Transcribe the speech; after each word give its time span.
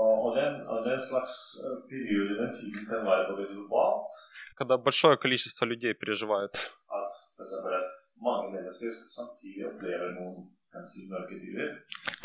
Og, 0.00 0.14
og, 0.24 0.30
den, 0.38 0.52
og 0.72 0.78
den 0.88 1.00
slags 1.08 1.34
eh, 1.64 1.76
periode, 1.90 2.32
den 2.42 2.50
tiden 2.58 2.82
kan 2.90 3.00
være 3.10 3.30
både 3.30 3.44
globalt, 3.52 4.10
когда 4.58 4.76
большое 4.76 5.16
количество 5.16 5.64
людей 5.64 5.94
переживает. 5.94 6.54
at. 6.90 7.12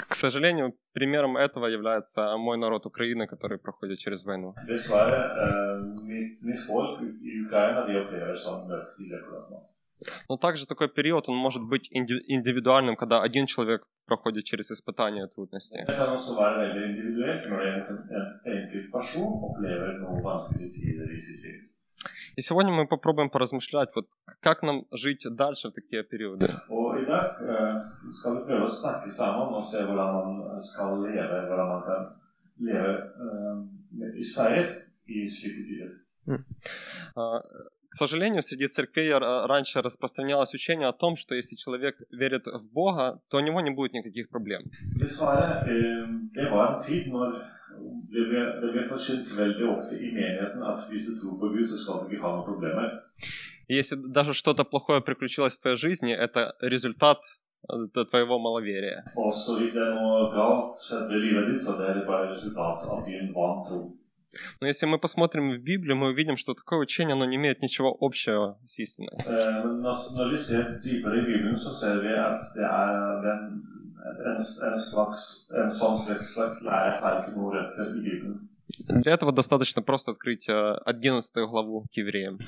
К 0.07 0.13
сожалению, 0.15 0.73
примером 0.93 1.37
этого 1.37 1.67
является 1.67 2.35
мой 2.37 2.57
народ 2.57 2.85
Украины, 2.85 3.27
который 3.27 3.59
проходит 3.59 3.99
через 3.99 4.23
войну. 4.23 4.55
Dessverre, 4.67 5.19
eh, 5.45 5.79
mitt, 6.03 6.41
mitt 6.43 6.59
folk 6.67 7.01
i 7.01 7.45
Ukraina 7.45 7.85
de 7.85 7.99
opplever 8.01 8.35
sånn 8.35 8.65
mørke 8.67 8.95
tider 8.97 9.21
akkurat 9.21 9.51
nå. 9.51 9.59
Но 10.29 10.37
также 10.37 10.65
такой 10.65 10.89
период, 10.89 11.29
он 11.29 11.35
может 11.35 11.63
быть 11.63 11.89
инди- 11.91 12.23
индивидуальным, 12.27 12.95
когда 12.95 13.21
один 13.21 13.45
человек 13.45 13.81
проходит 14.05 14.45
через 14.45 14.71
испытания. 14.71 15.27
Det 15.27 15.95
kan 15.95 16.09
også 16.15 16.31
være 16.39 16.55
veldig 16.63 16.83
individuelt 16.91 17.43
når 17.51 17.59
en, 17.71 17.79
en 18.47 18.53
enkelt 18.59 18.87
person 18.95 19.29
opplever 19.47 19.91
noen 20.03 20.23
vanskelige 20.23 20.71
tider 20.75 21.07
i 21.15 21.19
sitt 21.19 21.41
liv. 21.43 21.59
И 22.35 22.41
сегодня 22.41 22.71
мы 22.71 22.87
попробуем 22.87 23.29
поразмышлять, 23.29 23.89
вот 23.95 24.07
как 24.39 24.63
нам 24.63 24.85
жить 24.91 25.25
дальше 25.29 25.69
в 25.69 25.73
такие 25.73 26.03
периоды. 26.03 26.47
Eh, 37.89 37.95
eh. 37.95 37.95
А, 37.95 37.95
К 37.95 37.95
сожалению, 37.95 38.43
среди 38.43 38.67
церквей 38.67 39.09
ра- 39.11 39.47
раньше 39.47 39.81
распространялось 39.81 40.53
учение 40.53 40.87
о 40.87 40.93
том, 40.93 41.15
что 41.15 41.35
если 41.35 41.55
человек 41.55 41.97
верит 42.11 42.45
в 42.47 42.63
Бога, 42.71 43.19
то 43.29 43.37
у 43.37 43.41
него 43.41 43.61
не 43.61 43.71
будет 43.71 43.93
никаких 43.93 44.29
проблем. 44.29 44.63
Eh, 53.67 53.75
если 53.75 53.95
даже 53.95 54.33
что-то 54.33 54.63
плохое 54.63 55.01
приключилось 55.01 55.57
в 55.57 55.61
твоей 55.61 55.77
жизни, 55.77 56.13
это 56.13 56.55
результат 56.61 57.19
э, 57.69 58.05
твоего 58.05 58.39
маловерия. 58.39 59.03
Også 59.15 59.59
hvis 59.59 59.73
det 59.73 59.81
er 59.81 59.93
noe 59.93 60.31
galt 60.33 60.77
skjedde 60.77 61.13
i 61.15 61.19
livet 61.19 61.47
ditt, 61.49 61.61
så 61.61 61.77
det 61.77 61.89
er 61.89 61.93
det 61.99 62.07
bare 62.07 62.31
resultat 62.31 62.83
av 62.89 63.05
din 63.05 63.33
vantro. 63.33 63.98
Но 64.61 64.67
если 64.67 64.85
мы 64.85 64.99
посмотрим 64.99 65.51
в 65.51 65.59
Библию, 65.59 65.95
мы 65.95 66.09
увидим, 66.09 66.37
что 66.37 66.53
такое 66.53 66.79
учение, 66.79 67.13
оно 67.13 67.25
не 67.25 67.37
имеет 67.37 67.61
ничего 67.61 67.95
общего 67.99 68.57
с 68.63 68.79
истиной. 68.79 69.17
Для 78.77 79.13
этого 79.13 79.31
достаточно 79.31 79.81
просто 79.81 80.11
открыть 80.11 80.47
э, 80.47 80.53
11 80.85 81.35
главу 81.49 81.85
к 81.91 81.97
евреям. 81.97 82.39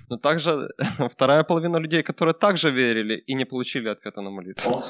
Но 0.10 0.18
также 0.18 0.70
вторая 1.10 1.44
половина 1.44 1.78
людей, 1.78 2.02
которые 2.02 2.34
также 2.34 2.72
верили 2.72 3.24
и 3.28 3.36
не 3.36 3.46
получили 3.46 3.90
ответа 3.90 4.22
на 4.22 4.32
молитву. 4.32 4.82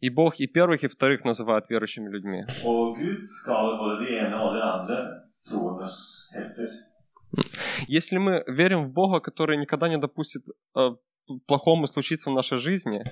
И 0.00 0.10
Бог 0.10 0.40
и 0.40 0.46
первых, 0.48 0.82
и 0.82 0.88
вторых 0.88 1.24
называют 1.24 1.70
верующими 1.70 2.08
людьми. 2.08 2.44
Если 7.88 8.18
мы 8.18 8.44
верим 8.46 8.84
в 8.84 8.92
Бога, 8.92 9.20
который 9.20 9.56
никогда 9.56 9.88
не 9.88 9.98
допустит 9.98 10.44
э, 10.76 10.90
плохому 11.46 11.86
случиться 11.86 12.30
в 12.30 12.34
нашей 12.34 12.58
жизни, 12.58 13.04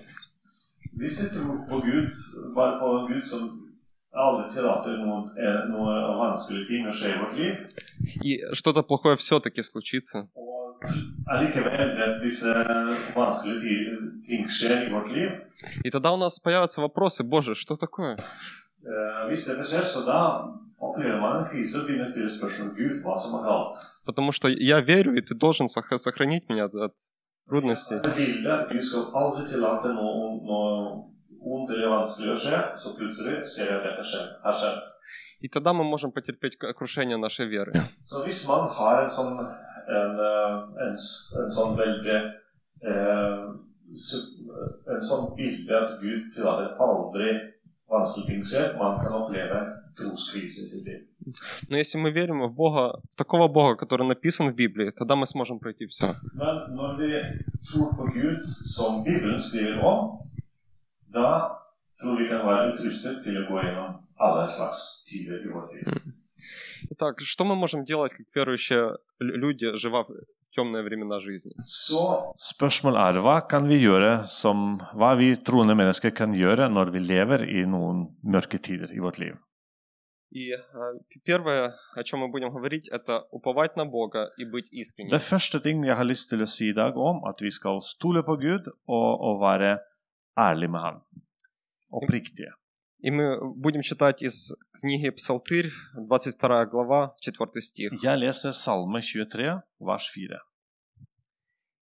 Hvis 0.96 1.22
vi 1.22 1.28
tror 1.30 1.68
på 1.68 1.80
Gud, 1.80 2.10
bare 2.54 2.78
på 2.80 2.98
en 2.98 3.06
Gud 3.12 3.24
som 3.24 3.68
aldri 4.12 4.50
tillater 4.54 4.98
noe, 4.98 5.30
eh, 5.36 5.68
noe 5.70 6.16
vanskelig 6.18 6.66
ting 6.66 6.86
å 6.88 6.92
skje 6.92 7.08
i 7.14 7.18
vårt 7.18 7.34
liv, 7.38 7.54
и 8.24 8.54
что-то 8.54 8.82
плохое 8.82 9.16
все-таки 9.16 9.62
случится, 9.62 10.28
и 15.84 15.90
тогда 15.90 16.12
у 16.12 16.16
нас 16.16 16.40
появятся 16.40 16.80
вопросы, 16.80 17.22
Боже, 17.22 17.54
что 17.54 17.76
такое? 17.76 18.16
eh, 18.16 19.28
er. 20.80 21.20
Потому 24.04 24.32
что 24.32 24.48
я 24.48 24.80
верю, 24.80 25.14
и 25.14 25.20
ты 25.20 25.34
должен 25.34 25.68
сох- 25.68 25.98
сохранить 25.98 26.48
меня 26.48 26.64
от, 26.64 26.94
трудностей. 27.46 28.00
И 35.40 35.48
тогда 35.48 35.72
мы 35.72 35.84
можем 35.84 36.12
потерпеть 36.12 36.56
крушение 36.56 37.16
нашей 37.16 37.46
веры. 37.46 37.72
Eh, 42.80 42.84
eh, 42.84 43.46
En 44.88 45.00
sånn 45.04 45.30
bilde 45.36 45.72
at 45.78 45.90
Gud 46.02 46.28
tillater 46.34 46.74
aldri 46.82 47.30
vanskelige 47.88 48.26
ting 48.28 48.42
skjer, 48.44 48.74
man 48.80 48.98
kan 49.00 49.12
oppleve 49.16 49.60
Но 51.68 51.76
если 51.76 51.98
мы 51.98 52.10
верим 52.10 52.42
в 52.42 52.54
Бога, 52.54 53.00
в 53.10 53.16
такого 53.16 53.48
Бога, 53.48 53.76
который 53.76 54.06
написан 54.06 54.50
в 54.50 54.54
Библии, 54.54 54.90
тогда 54.90 55.16
мы 55.16 55.26
сможем 55.26 55.58
пройти 55.58 55.86
все. 55.86 56.14
Итак, 66.90 67.20
что 67.20 67.44
мы 67.44 67.56
можем 67.56 67.84
делать, 67.84 68.12
как 68.12 68.26
верующие 68.34 68.98
люди, 69.18 69.74
живя 69.76 70.04
в 70.04 70.10
темные 70.58 70.82
времена 70.82 71.20
жизни? 71.20 71.52
Så 71.64 72.34
Spørsmålet 72.38 73.16
er 73.16 73.20
hva 73.22 73.40
kan 73.48 73.68
vi 73.68 73.78
gjøre 73.82 74.26
som 74.26 74.78
hva 74.94 75.14
vi 75.18 75.34
troende 75.36 75.76
mennesker 75.78 76.10
kan 76.10 76.34
gjøre 76.34 76.68
når 76.72 76.94
vi 76.94 77.04
lever 77.04 77.44
i 77.46 77.64
noen 77.66 78.08
mørke 78.22 78.58
tider 78.58 78.92
i 78.94 79.02
vårt 79.04 79.18
liv? 79.18 79.36
И 80.30 80.50
п- 80.52 81.20
первое, 81.24 81.74
о 81.94 82.02
чем 82.04 82.20
мы 82.20 82.28
будем 82.28 82.50
говорить, 82.50 82.88
это 82.88 83.26
уповать 83.30 83.76
на 83.76 83.86
Бога 83.86 84.30
и 84.36 84.44
быть 84.44 84.68
искренним. 84.72 85.10
Det 85.10 85.22
første 85.22 85.60
ting 85.60 85.84
jeg 85.84 85.96
har 85.96 86.04
lyst 86.04 86.28
til 86.30 86.42
å 86.42 86.46
si 86.46 86.68
i 86.68 86.72
dag 86.74 86.96
om, 86.96 87.24
at 87.24 87.40
vi 87.40 87.50
skal 87.50 87.80
stole 87.80 88.22
på 88.22 88.36
Gud 88.36 88.68
og, 88.86 89.20
og 89.20 89.40
være 89.40 89.78
ærlige 90.38 90.68
med 90.70 90.80
Han. 90.80 91.00
Oppriktige. 91.90 92.52
И 93.00 93.10
мы 93.10 93.38
будем 93.54 93.80
читать 93.82 94.22
из 94.22 94.52
книги 94.80 95.08
Псалтырь, 95.10 95.70
22 95.96 96.66
глава, 96.66 97.14
4 97.20 97.60
стих. 97.62 97.92
Jeg 98.02 98.18
leser 98.18 98.52
Salme 98.52 99.00
23, 99.00 99.62
vers 99.80 100.04
4. 100.14 100.40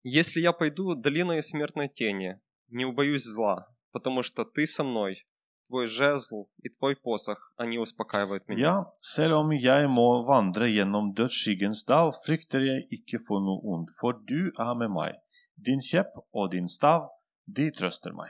«Если 0.04 0.40
я 0.40 0.52
пойду 0.52 0.94
долиной 0.94 1.42
смертной 1.42 1.88
тени, 1.88 2.38
не 2.68 2.84
убоюсь 2.84 3.24
зла, 3.24 3.66
потому 3.92 4.22
что 4.22 4.44
ты 4.44 4.66
со 4.66 4.84
мной, 4.84 5.26
твой 5.68 5.86
жезл 5.86 6.48
и 6.62 6.68
твой 6.68 6.96
посох, 6.96 7.52
они 7.56 7.78
успокаивают 7.78 8.48
меня. 8.48 8.58
Ja, 8.60 8.84
selv 9.02 9.34
om 9.38 9.50
jeg 9.52 9.88
må 9.88 10.24
vandre 10.26 10.68
gjennom 10.70 11.12
dødsskyggens 11.14 11.84
dal, 11.88 12.10
frykter 12.26 12.60
jeg 12.60 12.86
ikke 12.90 13.18
for 13.26 13.40
noe 13.40 13.60
ondt, 13.74 13.90
for 14.00 14.12
du 14.12 14.50
er 14.58 14.74
med 14.74 14.90
meg. 14.90 15.14
Din 15.56 15.80
kjepp 15.80 16.12
og 16.32 16.50
din 16.52 16.68
stav, 16.68 17.08
de 17.46 17.70
trøster 17.70 18.12
meg. 18.12 18.28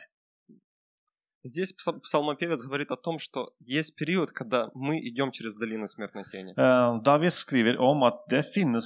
Здесь 1.45 1.73
пса- 1.79 2.01
псалмопевец 2.01 2.65
говорит 2.65 2.91
о 2.91 2.97
том, 2.97 3.19
что 3.21 3.53
есть 3.61 3.95
период, 3.97 4.33
когда 4.33 4.69
мы 4.75 4.99
идем 4.99 5.31
через 5.31 5.57
долину 5.57 5.87
смертной 5.87 6.25
тени. 6.25 6.53
Eh, 6.57 7.03
David 7.05 7.31
skriver 7.33 7.77
om 7.79 8.03
at 8.03 8.15
det 8.29 8.43
finnes 8.53 8.85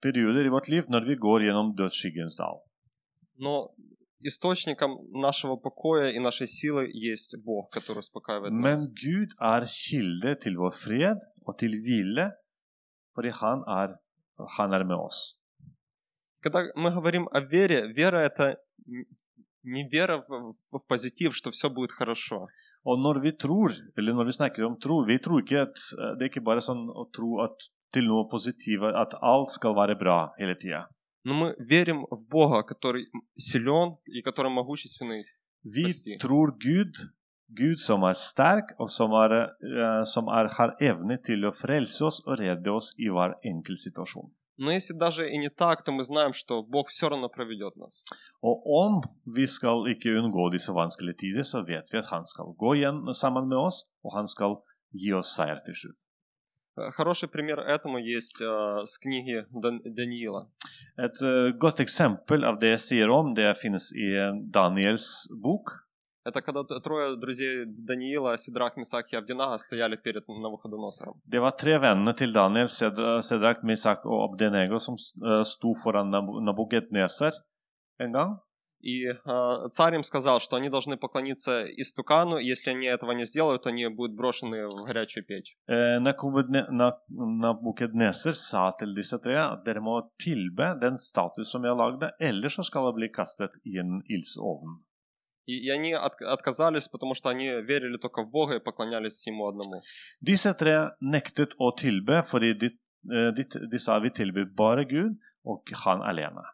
perioder 0.00 0.46
i 0.46 0.48
vårt 0.48 0.68
liv 0.68 0.84
når 0.88 1.04
vi 1.06 1.16
går 1.16 1.40
gjennom 1.44 1.74
dødsskyggens 1.76 2.36
dal. 2.38 2.62
Но 3.36 3.68
источником 4.20 4.98
нашего 5.10 5.56
покоя 5.56 6.10
и 6.10 6.18
нашей 6.18 6.46
силы 6.46 6.88
есть 6.92 7.36
Бог, 7.44 7.70
который 7.70 8.00
успокаивает 8.00 8.52
Men 8.52 8.70
нас. 8.70 8.88
Gud 8.88 9.34
er 9.40 9.64
kilde 9.66 10.36
til 10.40 10.56
vår 10.56 10.72
fred 10.72 11.18
og 11.46 11.58
til 11.58 11.80
hvile, 11.80 12.30
fordi 13.14 13.30
han 13.40 13.64
er, 13.66 13.96
han 14.56 14.72
er 14.72 14.84
med 14.84 14.96
oss. 14.96 15.36
Когда 16.42 16.64
мы 16.74 16.90
говорим 16.90 17.28
о 17.30 17.40
вере, 17.40 17.92
вера 17.92 18.18
это 18.18 18.56
не 19.62 19.88
вера 19.88 20.22
в, 20.26 20.54
в 20.72 20.86
позитив, 20.86 21.36
что 21.36 21.50
все 21.50 21.68
будет 21.68 21.92
хорошо. 21.92 22.48
Og 22.82 22.98
når 22.98 23.20
vi 23.20 23.32
tror, 23.36 23.72
eller 23.96 24.12
når 24.12 24.24
vi 24.24 24.32
snakker 24.32 24.64
om 24.64 24.76
tro, 24.80 25.04
vi 25.04 25.18
tror 25.18 25.42
ikke 25.42 25.60
at 25.60 25.76
eh, 25.76 26.14
det 26.16 26.24
er 26.24 26.30
ikke 26.30 26.44
bare 26.44 26.64
sånn 26.64 26.88
å 26.88 27.04
tro 27.12 27.42
at, 27.44 27.68
til 27.92 28.08
noe 28.08 28.24
positivt, 28.30 28.94
at 28.96 29.18
alt 29.20 29.52
skal 29.52 29.76
være 29.76 29.98
bra 30.00 30.32
hele 30.38 30.56
tida. 30.56 30.86
Но 31.24 31.34
мы 31.34 31.54
верим 31.58 32.06
в 32.10 32.26
Бога, 32.28 32.62
который 32.62 33.06
силен 33.36 33.98
и 34.06 34.22
который 34.22 34.50
могущественный. 34.50 35.24
Vi 35.62 36.16
tror 36.18 36.56
Gud, 36.58 36.96
Gud 37.48 37.78
som 37.78 38.04
er 38.04 38.14
sterk, 38.14 38.72
og 38.78 38.88
som, 38.88 39.12
er, 39.12 39.52
eh, 39.60 40.04
som 40.04 40.28
er, 40.28 40.48
har 40.56 40.76
evne 40.80 41.18
til 41.22 41.44
å 41.44 41.52
frelse 41.52 42.04
oss 42.06 42.22
og 42.26 42.38
redde 42.40 42.70
oss 42.72 42.94
i 42.98 43.10
hver 43.12 43.36
enkelt 43.44 43.78
situasjon. 43.78 44.30
Но 44.62 44.70
если 44.70 44.92
даже 44.92 45.30
и 45.30 45.38
не 45.38 45.48
так, 45.48 45.84
то 45.84 45.92
мы 45.92 46.02
знаем, 46.04 46.34
что 46.34 46.62
Бог 46.62 46.88
все 46.88 47.08
равно 47.08 47.30
проведет 47.30 47.76
нас. 47.76 48.04
Og 48.42 48.60
om 48.66 49.02
vi 49.24 49.46
skal 49.46 49.88
ikke 49.88 50.12
unngå 50.20 50.50
disse 50.52 50.72
vanskelige 50.72 51.16
tider, 51.16 51.42
så 51.42 51.62
vet 51.64 51.88
vi 51.92 51.98
at 51.98 52.10
han 52.12 52.26
skal 52.26 52.52
gå 52.56 52.74
igjen 52.76 53.14
sammen 53.14 53.48
med 53.48 53.56
oss, 53.56 53.88
og 54.04 54.12
han 54.16 54.28
skal 54.28 54.60
gi 54.92 55.12
oss 55.16 55.32
seier 55.36 55.60
til 55.64 55.74
slutt. 55.74 55.98
Э, 56.80 56.90
Хороший 56.92 57.28
пример 57.28 57.58
этому 57.60 57.98
есть 57.98 58.40
э, 58.40 58.84
с 58.84 58.98
книги 58.98 59.44
Дан- 59.50 59.82
Даниила. 59.84 60.48
Et 60.96 61.12
eh, 61.22 61.52
godt 61.58 61.80
eksempel 61.80 62.44
av 62.44 62.58
det 62.60 62.70
jeg 62.76 62.80
sier 62.80 63.08
om, 63.10 63.34
det 63.34 63.56
finnes 63.58 63.92
i 63.94 64.08
eh, 64.16 64.32
Daniels 64.50 65.28
bok. 65.42 65.86
Это 66.24 66.42
когда 66.42 66.62
трое 66.64 67.16
друзей 67.16 67.64
Даниила, 67.66 68.36
Сидрак, 68.36 68.76
Мисак 68.76 69.12
и 69.12 69.16
Авдинага 69.16 69.56
стояли 69.58 69.96
перед 69.96 70.28
Навуходоносором. 70.28 71.14
Det 71.24 71.38
var 71.40 71.50
tre 71.52 71.78
vennene 71.78 72.12
til 72.14 72.32
Daniel, 72.32 72.68
Sedrak, 72.68 73.62
Misak 73.62 74.04
og 74.04 74.30
Abdenego, 74.30 74.78
som 74.78 74.94
eh, 75.24 75.42
sto 75.44 75.72
foran 75.82 76.10
Nab- 76.10 76.40
Nabukadneser 76.44 77.32
en 78.00 78.12
gang. 78.12 78.36
И 78.82 79.04
э, 79.04 79.68
царь 79.70 79.94
им 79.94 80.02
сказал, 80.02 80.40
что 80.40 80.56
они 80.56 80.70
должны 80.70 80.96
поклониться 80.96 81.66
истукану, 81.76 82.38
если 82.38 82.70
они 82.70 82.86
этого 82.86 83.12
не 83.12 83.26
сделают, 83.26 83.66
они 83.66 83.86
будут 83.88 84.16
брошены 84.16 84.66
в 84.68 84.84
горячую 84.86 85.24
печь. 85.26 85.54
Eh, 85.68 85.98
Nabukadneser 87.10 88.32
sa 88.34 88.70
til 88.78 88.94
disse 88.96 89.18
tre 89.22 89.36
at 89.40 89.64
dere 89.66 89.80
må 89.80 90.00
tilbe 90.18 90.74
den 90.80 90.96
status 90.98 91.50
som 91.52 91.64
jeg 91.64 91.74
har 91.74 91.80
lagd, 91.80 92.06
ellers 92.20 92.56
så 92.58 92.64
skal 92.66 92.88
det 92.90 92.94
bli 92.98 93.08
kastet 93.12 93.58
i 93.64 93.78
en 93.78 94.00
ildsovn. 94.08 94.78
И, 95.46 95.54
и 95.66 95.70
они 95.70 95.92
от- 95.94 96.20
отказались, 96.22 96.86
потому 96.88 97.14
что 97.14 97.28
они 97.30 97.48
верили 97.48 97.96
только 97.96 98.22
в 98.22 98.30
Бога 98.30 98.56
и 98.56 98.60
поклонялись 98.60 99.26
Ему 99.26 99.48
одному. 99.48 99.82
Disse 100.20 100.54
tre 100.54 100.90
nektet 101.00 101.56
å 101.58 101.72
tilbe 101.76 102.22
fordi 102.24 102.54
de, 102.54 102.68
eh, 103.10 103.30
de, 103.34 103.44
de 103.70 103.78
sa 103.78 103.98
vi 103.98 104.10
tilbyr 104.10 104.46
bare 104.54 104.84
Gud 104.84 105.16
og 105.44 105.62
Han 105.84 106.02
alene. 106.02 106.44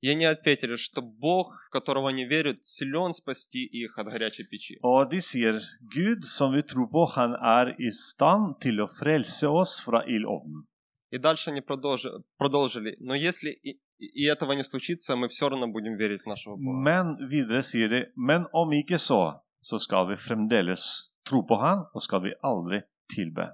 И 0.00 0.08
они 0.10 0.24
ответили, 0.26 0.76
что 0.76 1.02
Бог, 1.02 1.52
в 1.66 1.70
которого 1.70 2.08
они 2.08 2.24
верят, 2.24 2.62
силен 2.62 3.12
спасти 3.12 3.64
их 3.64 3.98
от 3.98 4.06
горячей 4.06 4.44
печи. 4.44 4.78
Og 4.82 5.10
de 5.10 5.20
sier 5.20 5.58
Gud 5.80 6.24
som 6.24 6.52
vi 6.54 6.62
tror 6.62 6.86
på, 6.86 7.04
han 7.16 7.34
er 7.34 7.74
i 7.78 7.90
stand 7.90 8.60
til 8.60 8.80
å 8.80 8.86
frelse 8.86 9.48
oss 9.48 9.80
fra 9.80 10.04
ildovnen. 10.06 10.66
И 11.10 11.18
дальше 11.18 11.50
они 11.50 11.60
продолжи- 11.62 12.22
продолжили. 12.36 12.96
Но 13.00 13.14
если 13.14 13.50
и, 13.50 13.80
и 13.98 14.24
этого 14.26 14.52
не 14.52 14.62
случится, 14.62 15.16
мы 15.16 15.28
все 15.28 15.48
равно 15.48 15.66
будем 15.66 15.96
верить 15.96 16.22
в 16.22 16.26
нашего 16.26 16.54
Бога. 16.56 16.78
Men 16.90 17.28
videre 17.28 17.62
sier 17.62 17.88
de 17.88 18.12
men 18.14 18.46
om 18.52 18.70
ikke 18.72 18.98
så, 18.98 19.40
så 19.60 19.78
skal 19.78 20.06
vi 20.10 20.16
fremdeles 20.16 21.10
tro 21.24 21.42
på 21.42 21.56
han, 21.58 21.86
og 21.92 22.00
skal 22.02 22.22
vi 22.22 22.32
aldri 22.42 22.82
tilbe 23.10 23.48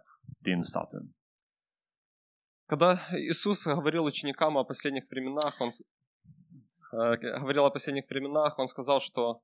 din 0.45 0.63
statue. 0.63 1.09
Когда 2.67 2.99
Иисус 3.13 3.67
говорил 3.67 4.05
ученикам 4.05 4.57
о 4.57 4.65
последних 4.65 5.05
временах, 5.11 5.61
Он 5.61 5.71
говорил 7.41 7.65
о 7.65 7.71
последних 7.71 8.09
временах, 8.11 8.59
Он 8.59 8.67
сказал, 8.67 9.01
что 9.01 9.41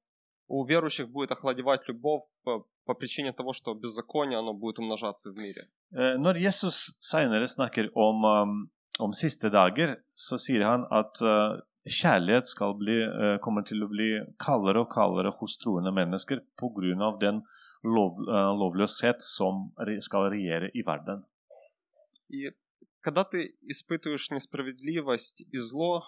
у 0.48 0.64
верующих 0.64 1.08
будет 1.08 1.30
охладевать 1.30 1.88
любовь 1.88 2.22
по, 2.44 2.66
по 2.84 2.94
причине 2.94 3.32
того, 3.32 3.52
что 3.52 3.74
беззаконие, 3.74 4.38
оно 4.38 4.52
будет 4.52 4.78
умножаться 4.78 5.30
в 5.30 5.36
мире. 5.36 5.68
Eh, 5.92 6.18
Når 6.18 6.36
Jesus 6.36 6.96
senere 7.00 7.48
snakker 7.48 7.90
om, 7.94 8.24
um, 8.24 8.70
om 8.98 9.12
siste 9.12 9.48
dager, 9.48 9.96
så 10.14 10.38
sier 10.38 10.64
han 10.64 10.86
at 10.90 11.22
eh, 11.22 11.60
kjærlighet 11.84 12.46
skal 12.46 12.74
bli, 12.74 12.98
eh, 13.02 13.38
kommer 13.38 13.62
til 13.62 13.84
å 13.84 13.88
bli 13.88 14.10
kaldere 14.38 14.84
og 14.84 14.90
kaldere 14.90 15.32
hos 15.38 15.56
troende 15.58 15.92
mennesker 15.92 16.42
pga. 16.58 17.18
den 17.20 17.42
lov, 17.82 18.18
eh, 18.28 18.52
lovløshet 18.60 19.22
som 19.22 19.72
skal 20.00 20.30
regjere 20.30 20.70
i 20.74 20.82
verden. 20.82 21.24
И 22.30 22.50
когда 23.00 23.24
ты 23.24 23.56
испытываешь 23.62 24.30
несправедливость 24.30 25.42
и 25.42 25.58
зло, 25.58 26.04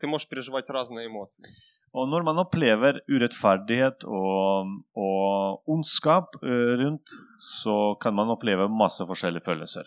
ты 0.00 0.06
можешь 0.06 0.28
переживать 0.28 0.68
разные 0.70 1.06
эмоции. 1.06 1.46
Og 1.92 2.08
når 2.08 2.22
man 2.24 2.38
opplever 2.40 3.02
urettferdighet 3.04 4.04
og, 4.08 4.68
og 4.96 5.68
ondskap 5.68 6.38
eh, 6.40 6.72
rundt, 6.80 7.12
så 7.36 7.94
kan 8.00 8.14
man 8.16 8.32
oppleve 8.32 8.68
masse 8.68 9.04
forskjellige 9.04 9.44
følelser. 9.44 9.84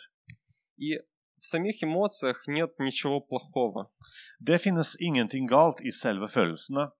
И 0.78 1.00
в 1.40 1.46
самих 1.46 1.84
эмоциях 1.84 2.48
нет 2.48 2.80
ничего 2.80 3.22
плохого. 3.22 3.90
Det 4.40 4.62
finnes 4.62 4.96
ingenting 5.02 5.48
galt 5.48 5.82
i 5.82 5.92
selve 5.92 6.28
følelsene. 6.28 6.92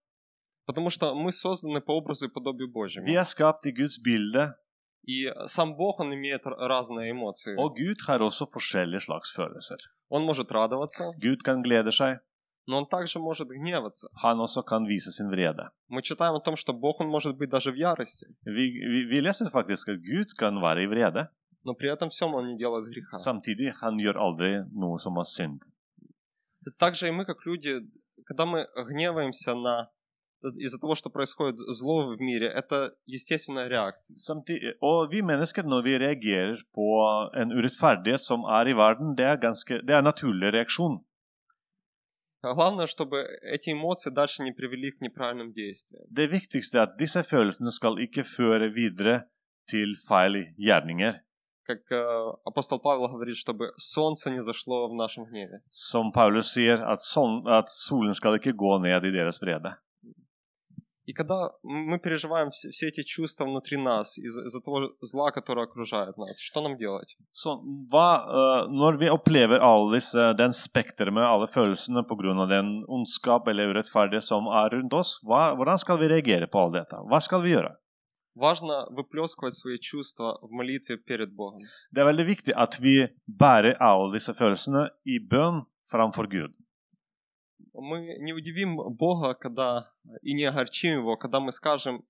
Потому 0.66 0.90
что 0.90 1.14
мы 1.14 1.32
созданы 1.32 1.82
по 1.82 1.92
образу 1.92 2.26
и 2.26 2.30
подобию 2.30 2.72
Божьему. 2.72 3.06
Vi 3.06 3.14
er 3.14 3.26
skapt 3.26 3.68
i 3.68 3.72
Guds 3.72 4.02
bilde, 4.02 4.56
И 5.08 5.32
сам 5.46 5.76
Бог, 5.76 6.00
Он 6.00 6.14
имеет 6.14 6.42
разные 6.46 7.12
эмоции. 7.12 7.56
og 7.58 7.76
Gud 7.78 8.00
har 8.08 8.20
også 8.20 8.46
forskjellige 8.54 9.00
slags 9.08 9.30
følelser. 9.38 9.78
Он 10.10 10.22
может 10.26 10.52
радоваться, 10.52 11.14
Gud 11.22 11.44
kan 11.44 11.62
glede 11.64 11.92
seg, 11.92 12.18
но 12.68 12.78
Он 12.78 12.86
также 12.88 13.20
может 13.20 13.48
гневаться. 13.48 14.08
han 14.24 14.38
også 14.40 14.62
kan 14.66 14.86
vise 14.88 15.12
sin 15.12 15.30
vrede. 15.30 15.70
Мы 15.90 16.02
читаем 16.02 16.34
о 16.36 16.40
том, 16.40 16.56
что 16.56 16.74
Бог, 16.74 17.00
Он 17.02 17.08
может 17.08 17.38
быть 17.38 17.50
даже 17.50 17.72
в 17.72 17.76
ярости, 17.76 18.26
Vi, 18.46 18.66
vi, 18.92 19.06
vi 19.12 19.22
leser 19.22 19.50
faktisk 19.52 19.90
at 19.90 20.00
Gud 20.02 20.30
kan 20.40 20.62
være 20.62 20.84
i 20.84 20.88
vrede, 20.88 21.28
но 21.64 21.74
при 21.76 21.90
этом 21.94 22.10
всем 22.10 22.34
Он 22.34 22.48
не 22.48 22.58
делает 22.58 22.86
греха. 22.90 23.18
samtidig 23.18 23.74
han 23.82 23.98
gjør 24.00 24.16
aldri 24.18 24.52
noe 24.74 24.98
som 25.00 25.18
er 25.18 25.24
synd. 25.38 25.60
Также 26.80 27.08
и 27.08 27.12
мы, 27.12 27.26
как 27.26 27.46
люди, 27.46 27.80
когда 28.26 28.46
мы 28.48 28.68
гневаемся 28.76 29.54
на 29.54 29.90
из-за 30.58 30.80
того, 30.80 30.96
что 30.96 31.10
происходит 31.10 31.58
зло 31.58 32.16
в 32.16 32.20
мире, 32.20 32.48
это 32.48 32.94
естественная 33.06 33.68
реакция. 33.68 34.18
Samtidig, 34.18 34.76
og 34.82 35.12
vi 35.12 35.22
mennesker, 35.22 35.64
når 35.64 35.82
vi 35.82 35.98
reagerer 35.98 36.58
på 36.74 36.88
en 37.42 37.52
urettferdighet 37.52 38.22
som 38.22 38.44
er 38.44 38.68
i 38.68 38.78
verden, 38.78 39.16
det 39.18 39.26
er, 39.26 39.36
ganske, 39.36 39.82
det 39.82 39.94
er 39.94 40.00
en 40.00 40.12
naturlig 40.12 40.54
reaksjon. 40.54 41.00
А 42.46 42.54
Главное, 42.54 42.86
чтобы 42.86 43.26
эти 43.42 43.72
эмоции 43.72 44.12
дальше 44.12 44.44
не 44.44 44.52
привели 44.52 44.92
к 44.92 45.02
неправильным 45.02 45.52
действиям. 45.52 46.06
Det 46.10 46.28
viktigste 46.28 46.78
er 46.78 46.82
at 46.82 46.98
disse 47.00 47.24
følelsene 47.24 47.72
skal 47.72 47.98
ikke 48.00 48.24
føre 48.24 48.70
videre 48.70 49.24
til 49.68 49.96
feil 50.08 50.54
gjerninger. 50.58 51.14
Как 51.68 51.82
э, 51.92 52.32
апостол 52.46 52.80
Павел 52.80 53.10
говорит, 53.10 53.38
чтобы 53.38 53.74
солнце 53.78 54.30
не 54.30 54.42
зашло 54.44 54.88
в 54.88 54.94
нашем 54.94 55.26
гневе. 55.26 55.64
Som 55.72 56.12
Paulus 56.12 56.54
sier, 56.54 56.78
at, 56.78 57.02
sol, 57.02 57.42
at 57.50 57.72
solen 57.72 58.14
skal 58.14 58.36
ikke 58.38 58.54
gå 58.54 58.78
ned 58.78 59.04
i 59.04 59.12
deres 59.12 59.42
vrede. 59.42 59.74
И 61.08 61.14
когда 61.14 61.52
мы 61.64 62.00
переживаем 62.00 62.50
все, 62.50 62.70
все 62.72 62.88
эти 62.88 63.04
чувства 63.04 63.46
внутри 63.46 63.78
нас 63.78 64.18
из- 64.18 64.38
из-за 64.38 64.62
того 64.62 64.90
зла, 65.02 65.32
которое 65.32 65.66
окружает 65.66 66.18
нас, 66.18 66.40
что 66.40 66.62
нам 66.62 66.78
делать? 66.78 67.16
Så 67.32 67.62
hva, 67.92 68.10
eh, 68.26 68.68
når 68.70 68.98
vi 68.98 69.10
opplever 69.10 69.60
alle 69.62 69.94
disse, 69.96 70.34
den 70.34 70.52
spekteret 70.52 71.14
med 71.14 71.24
alle 71.24 71.48
følelsene 71.48 72.04
pga. 72.04 72.48
den 72.48 72.84
ondskap 72.88 73.48
eller 73.48 73.68
urettferdighet 73.74 74.24
som 74.24 74.48
er 74.48 74.70
rundt 74.74 74.94
oss, 74.94 75.22
hva, 75.24 75.54
hvordan 75.56 75.78
skal 75.78 75.98
vi 76.00 76.08
reagere 76.08 76.48
på 76.48 76.60
alt 76.60 76.74
dette? 76.74 76.96
Hva 77.10 77.20
skal 77.22 77.42
vi 77.44 77.50
gjøre? 77.54 77.76
Важно 78.38 78.86
выплескивать 78.92 79.54
свои 79.54 79.78
чувства 79.80 80.38
в 80.42 80.52
молитве 80.52 80.98
перед 80.98 81.34
Богом. 81.36 81.62
Det 81.94 82.02
er 82.02 82.06
veldig 82.12 82.26
viktig 82.26 82.54
at 82.58 82.80
vi 82.82 83.08
bærer 83.28 83.78
alle 83.80 84.12
disse 84.14 84.34
følelsene 84.34 84.90
i 85.06 85.20
bønn 85.20 85.62
framfor 85.92 86.28
Gud. 86.28 86.52
Мы 87.75 88.17
не 88.19 88.33
удивим 88.33 88.77
Бога, 88.77 89.35
когда 89.35 89.91
и 90.23 90.35
не 90.35 90.45
огорчим 90.45 91.01
Его, 91.01 91.17
когда 91.17 91.41
мы 91.41 91.53
скажем 91.53 92.05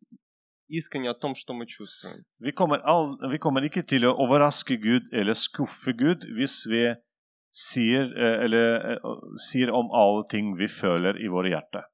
искренне 0.68 1.10
о 1.10 1.14
том, 1.14 1.34
что 1.34 1.52
мы 1.52 1.66
чувствуем. 1.66 2.24
Vi 2.38 2.52
kommer, 2.52 2.80
all, 2.84 3.18
vi 3.30 3.38
kommer 3.38 3.64
ikke 3.66 3.82
til 3.82 4.06
å 4.06 4.14
overraske 4.14 4.76
Gud 4.76 5.10
eller 5.12 5.34
skuffe 5.34 5.92
Gud 5.92 6.24
hvis 6.38 6.66
vi 6.70 6.84
sier, 7.50 8.04
eh, 8.14 8.44
eller, 8.44 8.92
eh, 8.92 9.14
sier 9.50 9.72
om 9.74 9.90
alle 9.90 10.24
ting 10.30 10.54
vi 10.56 10.68
føler 10.68 11.18
i 11.18 11.28
våre 11.28 11.50
hjerter. 11.50 11.84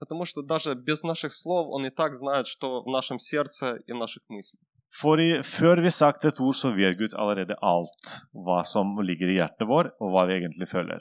Потому 0.00 0.24
что 0.24 0.42
даже 0.42 0.74
без 0.74 1.02
наших 1.04 1.32
слов 1.32 1.68
Он 1.70 1.86
и 1.86 1.90
так 1.90 2.14
знает, 2.14 2.46
что 2.46 2.82
в 2.82 2.90
нашем 2.90 3.18
сердце 3.18 3.78
и 3.86 3.92
в 3.92 3.96
наших 3.96 4.22
мыслях. 4.28 4.60
For 5.00 5.18
i, 5.18 5.42
før 5.42 5.82
vi 5.82 5.90
sagt 5.90 6.24
et 6.24 6.40
ord, 6.40 6.54
så 6.54 6.70
vet 6.74 6.98
Gud 6.98 7.14
allerede 7.18 7.56
alt 7.62 8.10
hva 8.32 8.62
som 8.64 8.94
ligger 9.02 9.32
i 9.32 9.38
hjertet 9.40 9.66
vår, 9.66 9.90
og 9.98 10.12
hva 10.12 10.26
vi 10.28 10.36
egentlig 10.38 10.68
føler. 10.70 11.00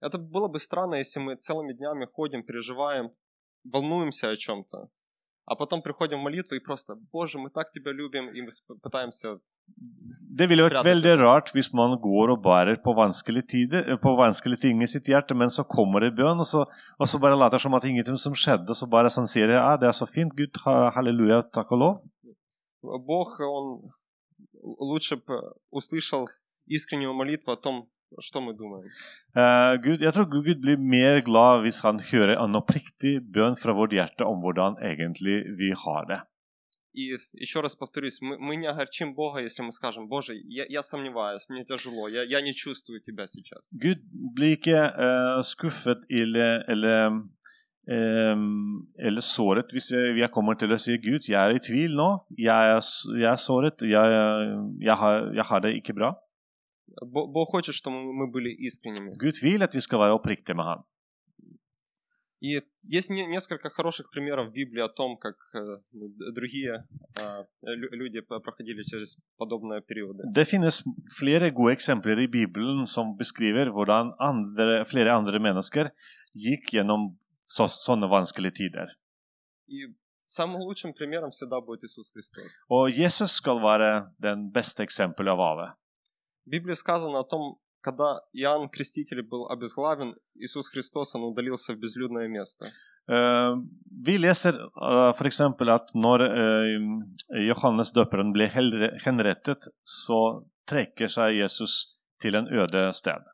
Это 0.00 0.18
было 0.18 0.48
бы 0.48 0.58
странно, 0.58 0.94
если 0.96 1.20
мы 1.20 1.36
целыми 1.36 1.72
днями 1.72 2.06
ходим, 2.06 2.42
переживаем, 2.42 3.10
волнуемся 3.64 4.30
о 4.30 4.36
чем-то, 4.36 4.88
а 5.44 5.56
потом 5.56 5.82
приходим 5.82 6.20
в 6.20 6.22
молитву 6.22 6.56
и 6.56 6.60
просто, 6.60 6.94
Боже, 7.12 7.38
мы 7.38 7.50
так 7.50 7.70
Тебя 7.72 7.92
любим, 7.92 8.28
и 8.28 8.40
мы 8.40 8.50
пытаемся... 8.82 9.40
Det 10.38 10.46
ville 10.48 10.64
vært 10.66 10.84
veldig 10.86 11.12
rart 11.20 11.50
hvis 11.54 11.68
man 11.74 11.96
går 12.00 12.32
og 12.34 12.40
bærer 12.42 12.78
på 12.82 12.94
vanskelige, 12.96 13.46
tider, 13.52 13.82
eh, 13.92 13.98
på 13.98 14.14
vanskelige 14.18 14.62
ting 14.64 14.82
i 14.82 14.86
sitt 14.86 15.06
hjerte, 15.06 15.34
men 15.34 15.50
så 15.50 15.64
kommer 15.64 16.00
det 16.00 16.14
bønn, 16.16 16.40
og 16.42 16.46
så, 16.46 16.64
og 16.98 17.06
så 17.10 17.18
bare 17.22 17.38
later 17.38 17.58
som 17.58 17.74
at 17.74 17.84
ingenting 17.84 18.16
som 18.18 18.34
skjedde, 18.34 18.74
så 18.74 18.88
bare 18.90 19.10
sånn 19.10 19.28
sier 19.30 19.52
ja, 19.52 19.76
det 19.76 19.90
er 19.90 19.94
så 19.94 20.06
fint, 20.06 20.32
Gud, 20.38 20.58
ha- 20.64 20.90
halleluja, 20.96 21.42
takk 21.54 21.70
og 21.76 21.82
lov. 21.82 21.94
Бог, 22.82 23.38
Он 23.40 23.90
лучше 24.62 25.16
бы 25.16 25.54
услышал 25.70 26.28
искреннюю 26.66 27.12
молитву 27.14 27.52
о 27.52 27.56
том, 27.56 27.88
что 28.19 28.39
мы 28.41 28.53
думаем. 28.53 28.87
Eh, 29.35 29.77
Gud, 29.83 29.99
jeg 30.01 30.13
tror 30.13 30.25
Gud 30.31 30.61
blir 30.61 30.77
mer 30.77 31.21
glad 31.21 31.61
hvis 31.65 31.81
han 31.83 31.99
hører 31.99 32.37
en 32.43 32.55
oppriktig 32.55 33.17
bønn 33.33 33.57
fra 33.59 33.73
vårt 33.73 33.91
hjerte 33.91 34.23
om 34.25 34.39
hvordan 34.43 34.77
egentlig 34.81 35.41
vi 35.57 35.71
har 35.85 36.05
det. 36.07 36.21
И 36.97 37.11
еще 37.33 37.59
раз 37.59 37.75
повторюсь, 37.75 38.21
мы, 38.21 38.37
мы 38.37 38.55
не 38.55 38.67
огорчим 38.67 39.15
Бога, 39.15 39.41
если 39.41 39.61
мы 39.63 39.71
скажем, 39.73 40.07
Боже, 40.07 40.33
я, 40.47 40.63
я 40.69 40.81
сомневаюсь, 40.81 41.45
мне 41.49 41.65
тяжело, 41.65 42.07
я, 42.07 42.23
я 42.23 42.39
не 42.41 42.53
чувствую 42.53 43.01
Тебя 43.01 43.27
сейчас. 43.27 43.73
Gud 43.73 43.99
blir 44.33 44.55
ikke 44.55 44.77
eh, 44.95 45.41
skuffet 45.43 46.05
eller, 46.09 46.63
eller, 46.71 47.19
eh, 47.91 48.35
eller 49.07 49.21
såret 49.21 49.71
hvis 49.75 49.91
jeg, 49.91 50.15
jeg 50.21 50.31
kommer 50.31 50.55
til 50.55 50.71
å 50.71 50.77
si 50.79 50.95
Gud, 50.97 51.27
jeg 51.27 51.35
er 51.35 51.55
i 51.57 51.59
tvil 51.59 51.95
nå, 51.99 52.07
jeg 52.39 52.71
er, 52.71 52.79
s- 52.79 53.03
jeg 53.11 53.27
er 53.31 53.35
såret, 53.43 53.83
jeg, 53.83 54.15
jeg, 54.87 54.95
har, 54.95 55.33
jeg 55.35 55.45
har 55.51 55.59
det 55.67 55.75
ikke 55.81 55.97
bra. 55.99 56.13
Бо- 57.02 57.26
Бог 57.26 57.48
хочет, 57.50 57.74
чтобы 57.74 57.96
мы 58.12 58.26
были 58.30 58.50
искренними. 58.68 59.12
Gud 59.16 59.36
vil 59.42 59.62
at 59.62 59.74
vi 59.74 59.80
skal 59.80 59.98
være 59.98 60.12
oppriktige 60.18 60.54
med 60.54 60.64
Han. 60.64 60.82
И 62.42 62.62
есть 62.88 63.10
не- 63.10 63.26
несколько 63.26 63.68
хороших 63.68 64.10
примеров 64.10 64.48
в 64.48 64.52
Библии 64.52 64.80
о 64.80 64.88
том, 64.88 65.18
как 65.18 65.36
э, 65.54 65.76
другие 66.34 66.86
э, 67.20 67.44
лю- 67.62 67.90
люди 67.92 68.20
проходили 68.20 68.82
через 68.82 69.18
подобные 69.36 69.82
периоды. 69.82 70.22
Det 70.32 70.46
finnes 70.48 70.82
flere 71.18 71.50
gode 71.50 71.72
eksempler 71.74 72.18
i 72.18 72.26
Bibelen 72.26 72.86
som 72.86 73.14
beskriver 73.18 73.68
hvordan 73.70 74.12
andre, 74.18 74.86
flere 74.86 75.12
andre 75.12 75.38
mennesker 75.38 75.90
gikk 76.34 76.72
gjennom 76.72 77.18
så, 77.44 77.66
sånne 77.68 78.08
vanskelige 78.08 78.54
tider. 78.54 78.88
И 79.68 79.86
самым 80.24 80.60
лучшим 80.62 80.94
примером 80.94 81.30
всегда 81.32 81.60
будет 81.60 81.84
Иисус 81.84 82.10
Христос. 82.10 82.50
Og 82.70 82.90
Jesus 82.90 83.30
skal 83.32 83.60
være 83.60 84.12
den 84.18 84.50
beste 84.50 84.82
eksempelet 84.82 85.32
av 85.32 85.40
alle. 85.40 85.68
В 86.46 86.50
Библии 86.50 86.74
сказано 86.74 87.20
о 87.20 87.24
том, 87.24 87.58
когда 87.80 88.20
Иоанн 88.32 88.68
Креститель 88.68 89.22
был 89.22 89.48
обезглавен, 89.48 90.14
Иисус 90.34 90.68
Христос, 90.68 91.14
он 91.14 91.22
удалился 91.24 91.72
в 91.74 91.78
безлюдное 91.78 92.28
место. 92.28 92.66
Eh, 93.08 93.54
vi 94.04 94.18
leser 94.18 94.54
uh, 94.76 95.12
f.eks. 95.16 95.40
at 95.40 95.94
når 95.94 96.20
eh, 96.20 97.46
Johannes 97.48 97.92
døperen 97.92 98.32
ble 98.32 98.46
helre- 98.48 98.92
henrettet, 99.04 99.66
så 99.82 100.44
trekker 100.68 101.08
seg 101.08 101.34
Jesus 101.40 101.96
til 102.20 102.36
en 102.36 102.46
øde 102.46 102.92
sted. 102.92 103.24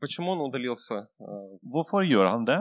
Почему 0.00 0.30
он 0.32 0.40
удалился? 0.40 1.08
Э, 1.20 1.58
Hvorfor 1.62 2.02
gjør 2.02 2.30
han 2.30 2.44
det? 2.46 2.60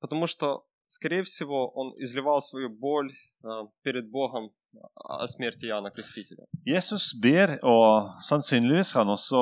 Потому 0.00 0.26
что, 0.26 0.66
скорее 0.86 1.22
всего, 1.22 1.68
он 1.70 1.94
изливал 2.02 2.40
свою 2.42 2.68
боль 2.68 3.10
э, 3.44 3.48
перед 3.82 4.10
Богом 4.10 4.50
о 4.95 5.27
смерти 5.27 5.65
Иоанна 5.65 5.91
Крестителя. 5.91 6.43
Jesus 6.65 7.13
ber, 7.21 7.57
og 7.63 8.21
sannsynligvis 8.29 8.91
har 8.93 9.03
han 9.03 9.11
også 9.17 9.41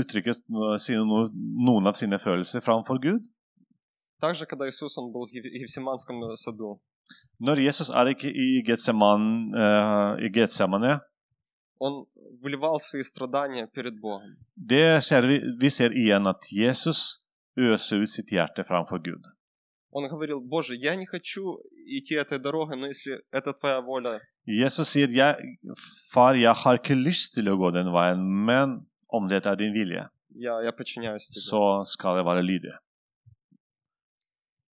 uttrykket 0.00 0.36
eh, 0.38 0.76
sine, 0.78 1.02
no- 1.04 1.30
noen 1.68 1.86
av 1.86 1.92
sine 1.94 2.18
følelser 2.18 2.60
framfor 2.60 2.98
Gud. 3.02 3.22
Также, 4.20 4.46
когда 4.46 4.66
Иисус 4.66 4.98
он 4.98 5.12
был 5.12 5.26
в 5.26 5.32
Ев- 5.32 5.52
Евсиманском 5.62 6.16
саду, 6.36 6.80
Når 7.40 7.56
Jesus 7.66 7.88
er 7.90 8.06
ikke 8.08 8.28
i 8.28 8.62
Getseman, 8.66 9.22
eh, 9.54 10.26
i 10.26 10.28
Getsemane, 10.34 11.00
он 11.80 12.06
выливал 12.42 12.78
свои 12.80 13.02
страдания 13.02 13.66
перед 13.74 13.94
Богом. 14.00 14.36
det 14.56 15.02
ser 15.04 15.22
vi, 15.26 15.40
vi 15.60 15.70
ser 15.70 15.90
igjen 15.90 16.26
at 16.26 16.42
Jesus 16.52 17.26
øser 17.56 18.02
ut 18.02 18.08
sitt 18.10 18.30
hjerte 18.30 18.64
framfor 18.68 18.98
Gud. 18.98 19.22
Он 19.95 20.07
говорил, 20.09 20.39
Боже, 20.41 20.75
я 20.75 20.95
не 20.95 21.05
хочу 21.05 21.59
идти 21.85 22.15
этой 22.15 22.39
дорогой, 22.39 22.77
но 22.77 22.87
если 22.87 23.21
это 23.31 23.53
Твоя 23.53 23.79
воля, 23.81 24.21
Jesus 24.45 24.89
sier, 24.95 25.07
jeg, 25.09 25.35
'Far, 26.11 26.35
jeg 26.35 26.53
har 26.63 26.73
ikke 26.79 26.95
lyst 26.95 27.35
til 27.35 27.45
å 27.53 27.55
gå 27.61 27.69
den 27.71 27.91
veien, 27.93 28.19
men 28.49 28.87
om 29.07 29.27
dette 29.29 29.45
er 29.49 29.55
din 29.55 29.73
vilje, 29.73 30.09
я, 30.35 30.61
я 30.63 30.71
подчиняюсь 30.71 31.27
Тебе. 31.29 31.41
så 31.49 31.83
skal 31.85 32.17
jeg 32.17 32.25
være 32.25 32.41
lydig'. 32.41 32.77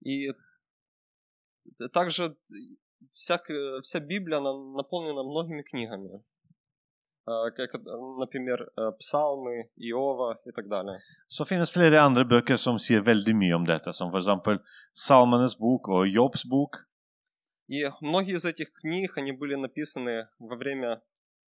И 0.02 0.32
также 1.92 2.34
всяк- 3.12 3.82
вся 3.82 4.00
Библия 4.00 4.38
она 4.38 4.52
наполнена 4.72 5.22
многими 5.22 5.62
книгами. 5.62 6.22
А, 7.30 7.50
Как, 7.50 7.74
э, 7.74 7.78
например, 8.18 8.70
э, 8.76 8.92
псалмы, 8.98 9.70
Иова 9.76 10.38
и 10.44 10.52
так 10.52 10.68
далее. 10.68 10.98
Så 11.28 11.44
finnes 11.44 11.72
flere 11.72 12.00
andre 12.00 12.24
bøker 12.24 12.56
som 12.56 12.78
sier 12.78 13.02
veldig 13.02 13.34
mye 13.34 13.54
om 13.54 13.64
dette, 13.64 13.92
som 13.92 14.10
f.eks. 14.10 14.60
Salmenes 14.92 15.54
bok 15.58 15.88
og 15.88 16.08
Jobbs 16.08 16.44
bok. 16.44 16.86
И 17.68 17.88
многие 18.00 18.34
из 18.34 18.44
этих 18.44 18.72
книг, 18.72 19.16
они 19.16 19.30
были 19.32 19.54
написаны 19.54 20.28
во 20.40 20.56
время 20.56 21.02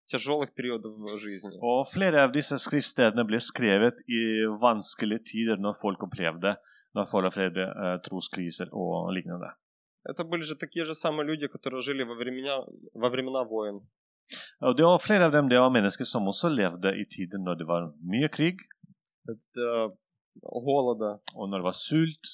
тяжелых 0.05 0.53
периодов 0.53 0.93
жизни. 1.19 1.57
Og 1.61 1.87
flere 1.89 2.23
av 2.23 2.31
disse 2.31 2.59
skriftstedene 2.59 3.25
ble 3.25 3.39
skrevet 3.39 4.03
i 4.07 4.45
vanskelige 4.61 5.23
tider 5.31 5.57
når 5.57 5.79
folk 5.81 6.03
opplevde 6.03 6.57
når 6.93 7.07
folk 7.07 7.31
opplevde 7.31 7.65
eh, 7.65 7.97
troskriser 8.05 8.71
og 8.71 9.11
lignende. 9.15 9.55
Это 10.03 10.23
были 10.23 10.41
же 10.41 10.55
такие 10.55 10.83
же 10.83 10.95
самые 10.95 11.27
люди, 11.27 11.47
которые 11.47 11.81
жили 11.81 12.03
во 12.03 12.15
времена, 12.15 12.65
во 12.93 13.09
времена 13.09 13.43
войн. 13.43 13.87
Og 14.62 14.76
det 14.76 14.84
var 14.84 14.98
Flere 14.98 15.24
av 15.26 15.32
dem 15.32 15.48
det 15.48 15.58
var 15.60 15.70
mennesker 15.70 16.04
som 16.04 16.26
også 16.26 16.48
levde 16.50 16.90
i 16.98 17.04
tider 17.04 17.38
når 17.38 17.58
det 17.58 17.66
var 17.66 17.92
mye 18.02 18.28
krig, 18.28 18.58
Это 19.28 19.90
голода 20.42 21.18
og 21.34 21.48
når 21.50 21.58
det 21.62 21.64
var 21.70 21.72
sult 21.76 22.26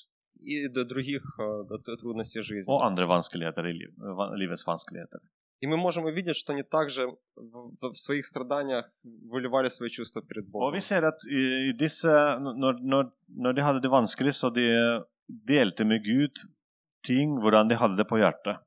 и 0.44 0.68
до 0.68 0.84
других 0.84 1.22
э, 1.38 1.64
до- 1.68 1.78
до 1.78 1.96
трудностей 1.96 2.42
жизни. 2.42 2.72
og 2.74 2.84
andre 2.86 3.06
vanskeligheter 3.06 3.64
i 3.66 3.72
liv, 3.72 3.90
va- 3.98 4.34
livets 4.36 4.66
vanskeligheter. 4.66 5.20
И 5.60 5.66
мы 5.66 5.76
можем 5.76 6.04
увидеть, 6.06 6.34
что 6.34 6.52
они 6.52 6.64
также 6.64 7.06
в, 7.36 7.70
в 7.80 7.94
своих 7.94 8.26
страданиях 8.26 8.90
выливали 9.04 9.68
свои 9.68 9.90
чувства 9.90 10.20
перед 10.22 10.44
Og 10.46 10.50
Богом. 10.50 10.72
vi 10.74 10.80
ser 10.80 11.04
at 11.04 11.20
i, 11.30 11.68
i 11.68 11.72
disse, 11.72 12.08
når, 12.08 12.80
når, 12.82 13.12
når 13.28 13.52
de 13.52 13.62
hadde 13.62 13.80
det 13.82 13.90
vanskelig, 13.90 14.34
så 14.34 14.50
de 14.50 14.66
delte 15.28 15.84
med 15.84 16.02
Gud 16.02 16.34
ting, 17.04 17.38
hvordan 17.40 17.68
de 17.68 17.76
hadde 17.76 17.96
det 17.96 18.08
på 18.08 18.18
hjertet. 18.18 18.58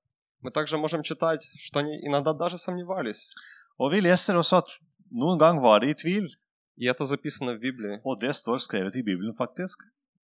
Мы 0.42 0.50
также 0.50 0.78
можем 0.78 1.02
читать, 1.02 1.50
что 1.58 1.80
они 1.80 1.98
иногда 2.06 2.32
даже 2.32 2.56
сомневались. 2.58 3.34
Og 3.78 3.92
vi 3.92 4.00
leser 4.00 4.36
også 4.36 4.56
at 4.60 4.68
noen 5.10 5.38
gang 5.38 5.60
var 5.62 5.80
de 5.80 5.90
i 5.90 5.94
tvil, 5.94 6.28
И 6.76 6.86
это 6.86 7.04
записано 7.04 7.54
в 7.54 7.60
Библии. 7.60 8.00
og 8.04 8.20
det 8.20 8.34
står 8.34 8.56
skrevet 8.56 8.94
i 8.96 9.02
Bibelen 9.02 9.34
faktisk. 9.36 9.78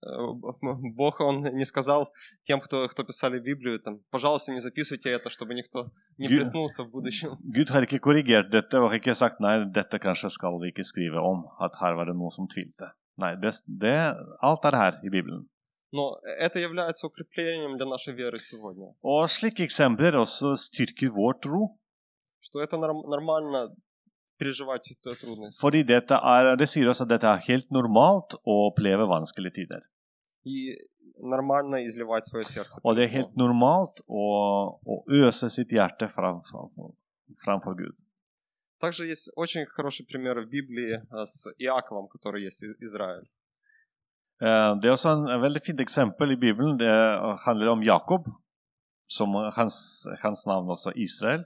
Э, 0.03 0.09
Бог, 0.97 1.21
Он 1.21 1.43
не 1.43 1.65
сказал 1.67 2.09
тем, 2.45 2.61
кто, 2.61 2.89
кто 2.89 3.05
писали 3.05 3.39
Библию, 3.39 3.79
там, 3.79 4.01
пожалуйста, 4.11 4.53
не 4.53 4.61
записывайте 4.61 5.11
это, 5.11 5.29
чтобы 5.29 5.55
никто 5.55 5.91
не 6.17 6.29
приткнулся 6.29 6.85
в 6.85 6.91
будущем. 6.91 7.37
Gud 7.45 7.69
har 7.71 7.83
ikke 7.83 7.99
korrigert 7.99 8.51
dette 8.51 8.81
og 8.81 8.95
ikke 8.95 9.15
sagt 9.15 9.41
nei, 9.41 9.65
dette 9.65 9.99
kanskje 9.99 10.31
skal 10.31 10.57
vi 10.61 10.69
ikke 10.73 10.85
skrive 10.85 11.21
om, 11.21 11.45
at 11.61 11.77
her 11.83 11.93
var 11.95 12.07
det 12.07 12.17
noen 12.17 12.33
som 12.33 12.49
tvilte. 12.49 12.93
Nei, 13.19 13.35
det, 13.37 13.53
det, 13.67 14.17
alt 14.41 14.65
er 14.65 14.77
her 14.77 14.95
i 15.05 15.11
Bibelen. 15.11 15.45
Но 15.93 16.19
это 16.39 16.59
является 16.61 17.07
укреплением 17.09 17.77
для 17.77 17.87
нашей 17.87 18.15
веры 18.15 18.39
сегодня. 18.39 18.95
Og 19.03 19.25
slike 19.29 19.61
eksempler 19.67 20.15
også 20.15 20.55
styrker 20.57 21.11
vår 21.11 21.35
tro, 21.43 21.69
Что 22.41 22.61
это 22.63 22.77
норм- 22.79 23.05
нормально 23.11 23.75
переживать 24.39 24.91
эту 24.93 25.15
трудность. 25.15 25.61
fordi 25.61 25.83
dette 25.85 26.15
er, 26.17 26.57
det 26.57 26.69
sier 26.69 26.89
oss 26.89 27.01
at 27.01 27.09
dette 27.09 27.25
er 27.27 27.39
helt 27.49 27.71
normalt 27.71 28.35
å 28.47 28.71
oppleve 28.71 29.05
vanskelige 29.07 29.55
tider. 29.55 29.83
И 30.45 30.77
нормально 31.19 31.85
изливать 31.87 32.25
свое 32.27 32.45
сердце. 32.45 32.79
Og 32.83 32.97
det 32.97 33.05
er 33.05 33.09
helt 33.19 33.37
normalt 33.37 34.01
å, 34.09 34.79
å 34.87 35.05
øse 35.27 35.51
sitt 35.51 35.69
hjerte 35.71 36.09
framfor, 36.15 36.71
framfor 37.45 37.75
Gud. 37.77 37.97
Также 38.81 39.07
есть 39.07 39.29
очень 39.37 39.67
хороший 39.67 40.07
пример 40.07 40.41
в 40.41 40.49
Библии 40.49 41.03
а, 41.11 41.27
с 41.27 41.53
Иаковом, 41.59 42.09
который 42.09 42.45
есть 42.45 42.65
Израиль. 42.81 43.29
Eh, 44.42 44.72
Det 44.82 44.88
er 44.88 44.92
også 44.96 45.12
en, 45.16 45.28
en 45.32 45.42
veldig 45.42 45.62
fint 45.66 45.80
eksempel 45.80 46.32
i 46.32 46.40
Bibelen. 46.40 46.78
Det 46.78 46.92
handler 47.46 47.72
om 47.72 47.84
Jakob, 47.84 48.28
som 49.08 49.36
hans, 49.56 50.08
hans 50.24 50.46
navn 50.48 50.70
også 50.70 50.92
Israel. 50.96 51.46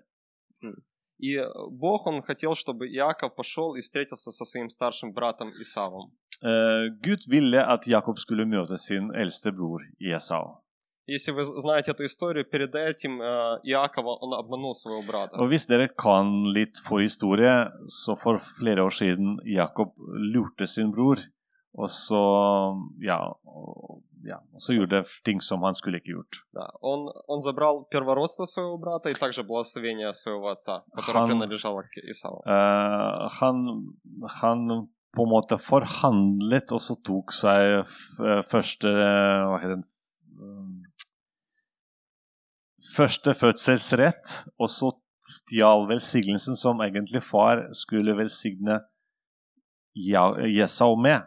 И 1.19 1.35
э, 1.37 1.45
Бог, 1.71 2.07
Он 2.07 2.21
хотел, 2.21 2.55
чтобы 2.55 2.87
Иаков 2.87 3.35
пошел 3.35 3.75
и 3.75 3.81
встретился 3.81 4.31
со 4.31 4.45
своим 4.45 4.69
старшим 4.69 5.11
братом 5.13 5.51
Исавом. 5.61 6.11
Eh, 6.41 6.89
Gud 7.03 7.19
ville 7.27 7.59
at 7.59 7.87
Jakob 7.87 8.17
skulle 8.17 8.45
møte 8.45 8.77
sin 8.77 9.11
eldste 9.13 9.51
bror 9.51 9.81
Esau. 9.99 10.63
Если 11.05 11.31
вы 11.31 11.43
знаете 11.43 11.91
эту 11.91 12.05
историю, 12.05 12.45
перед 12.45 12.75
этим 12.75 13.19
э, 13.21 13.59
Иакова, 13.63 14.15
он 14.21 14.33
обманул 14.33 14.73
своего 14.75 15.01
брата. 15.01 15.35
Og 15.41 15.49
hvis 15.49 15.65
dere 15.67 15.89
kan 15.89 16.43
litt 16.53 16.77
forhistorie, 16.85 17.67
så 17.87 18.15
for 18.15 18.39
flere 18.59 18.83
år 18.83 18.93
siden 18.93 19.39
Jakob 19.43 19.91
lurte 20.33 20.67
sin 20.67 20.91
bror, 20.91 21.17
og 21.73 21.89
så 21.89 22.19
ja, 23.01 23.19
og, 23.45 24.01
ja, 24.25 24.37
og 24.53 24.59
så 24.61 24.73
gjorde 24.73 25.03
ting 25.23 25.39
som 25.41 25.61
han 25.63 25.75
skulle 25.75 25.99
ikke 26.01 26.13
gjort. 26.15 26.39
Да. 26.53 26.65
Он, 26.81 27.07
он 27.27 27.39
забрал 27.41 27.85
первородство 27.91 28.45
своего 28.45 28.77
брата 28.77 29.09
и 29.09 29.13
также 29.13 29.43
благословение 29.43 30.11
своего 30.13 30.49
отца, 30.49 30.83
которое 30.95 31.19
Хан- 31.23 31.29
принадлежало 31.29 31.83
к 31.83 31.97
Исаву. 32.09 32.41
Eh, 32.45 33.27
han, 33.39 33.95
han 34.41 34.87
på 35.15 35.23
en 35.23 35.29
måte 35.29 35.57
forhandlet, 35.57 36.71
og 36.71 36.79
så 36.81 36.95
tok 37.03 37.31
seg 37.33 37.79
f- 37.85 38.43
første 38.49 38.87
Hva 38.89 39.59
heter 39.61 39.75
den 39.77 39.85
Mm. 40.39 40.83
Første 42.95 43.33
fødselsrett, 43.35 44.29
og 44.57 44.69
så 44.71 44.91
stjal 45.19 45.83
velsignelsen 45.89 46.55
som 46.55 46.79
egentlig 46.81 47.21
far 47.27 47.65
skulle 47.75 48.15
velsigne 48.15 48.79
Ja- 49.95 50.37
Jesau 50.47 50.95
med. 50.95 51.25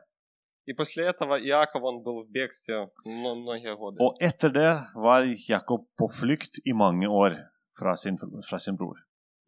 И 0.67 0.73
после 0.75 1.05
этого 1.07 1.35
Иаков, 1.41 1.83
он 1.83 2.03
был 2.05 2.23
в 2.25 2.31
бегстве 2.31 2.89
мно- 3.05 3.35
многие 3.35 3.75
годы. 3.77 3.97
Og 4.01 4.15
etter 4.21 4.51
det 4.53 4.73
var 4.95 5.23
Jakob 5.49 5.87
på 5.99 6.07
flukt 6.09 6.61
i 6.65 6.73
mange 6.73 7.09
år 7.09 7.33
fra 7.79 7.97
sin, 7.97 8.17
fra 8.49 8.59
sin 8.59 8.77
bror. 8.77 8.97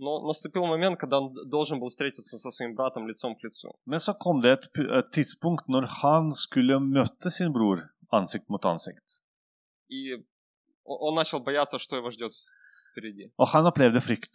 Но 0.00 0.26
наступил 0.26 0.66
момент, 0.66 0.98
когда 0.98 1.20
он 1.20 1.32
должен 1.48 1.78
был 1.78 1.88
встретиться 1.88 2.36
со 2.36 2.50
своим 2.50 2.74
братом 2.74 3.06
лицом 3.06 3.36
к 3.36 3.42
лицу. 3.44 3.70
Men 3.86 4.00
så 4.00 4.12
kom 4.14 4.40
det 4.42 4.50
et, 4.52 4.64
pu- 4.74 4.90
et 4.98 5.12
tidspunkt 5.12 5.68
når 5.68 5.86
han 6.02 6.32
skulle 6.32 6.80
møte 6.80 7.30
sin 7.30 7.52
bror 7.52 7.78
ansikt 8.12 8.48
mot 8.48 8.64
ansikt. 8.64 9.20
И 9.88 10.14
о- 10.84 11.08
он 11.08 11.14
начал 11.14 11.40
бояться, 11.44 11.78
что 11.78 11.96
его 11.96 12.10
ждет 12.10 12.32
впереди. 12.92 13.30
Og 13.38 13.46
han 13.48 13.66
opplevde 13.66 14.00
frykt. 14.00 14.34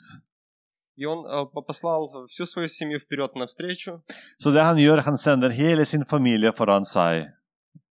И 0.96 1.06
он 1.06 1.26
э, 1.26 1.46
по- 1.54 1.62
послал 1.62 2.08
всю 2.28 2.46
свою 2.46 2.68
семью 2.68 3.00
вперед 3.00 3.36
навстречу, 3.36 4.02
Så 4.38 4.52
det 4.52 4.64
han 4.64 4.78
gjør, 4.78 5.02
han 5.02 5.18
sender 5.18 5.50
hele 5.50 5.86
sin 5.86 6.04
familie 6.06 6.52
foran 6.52 6.84
seg. 6.86 7.28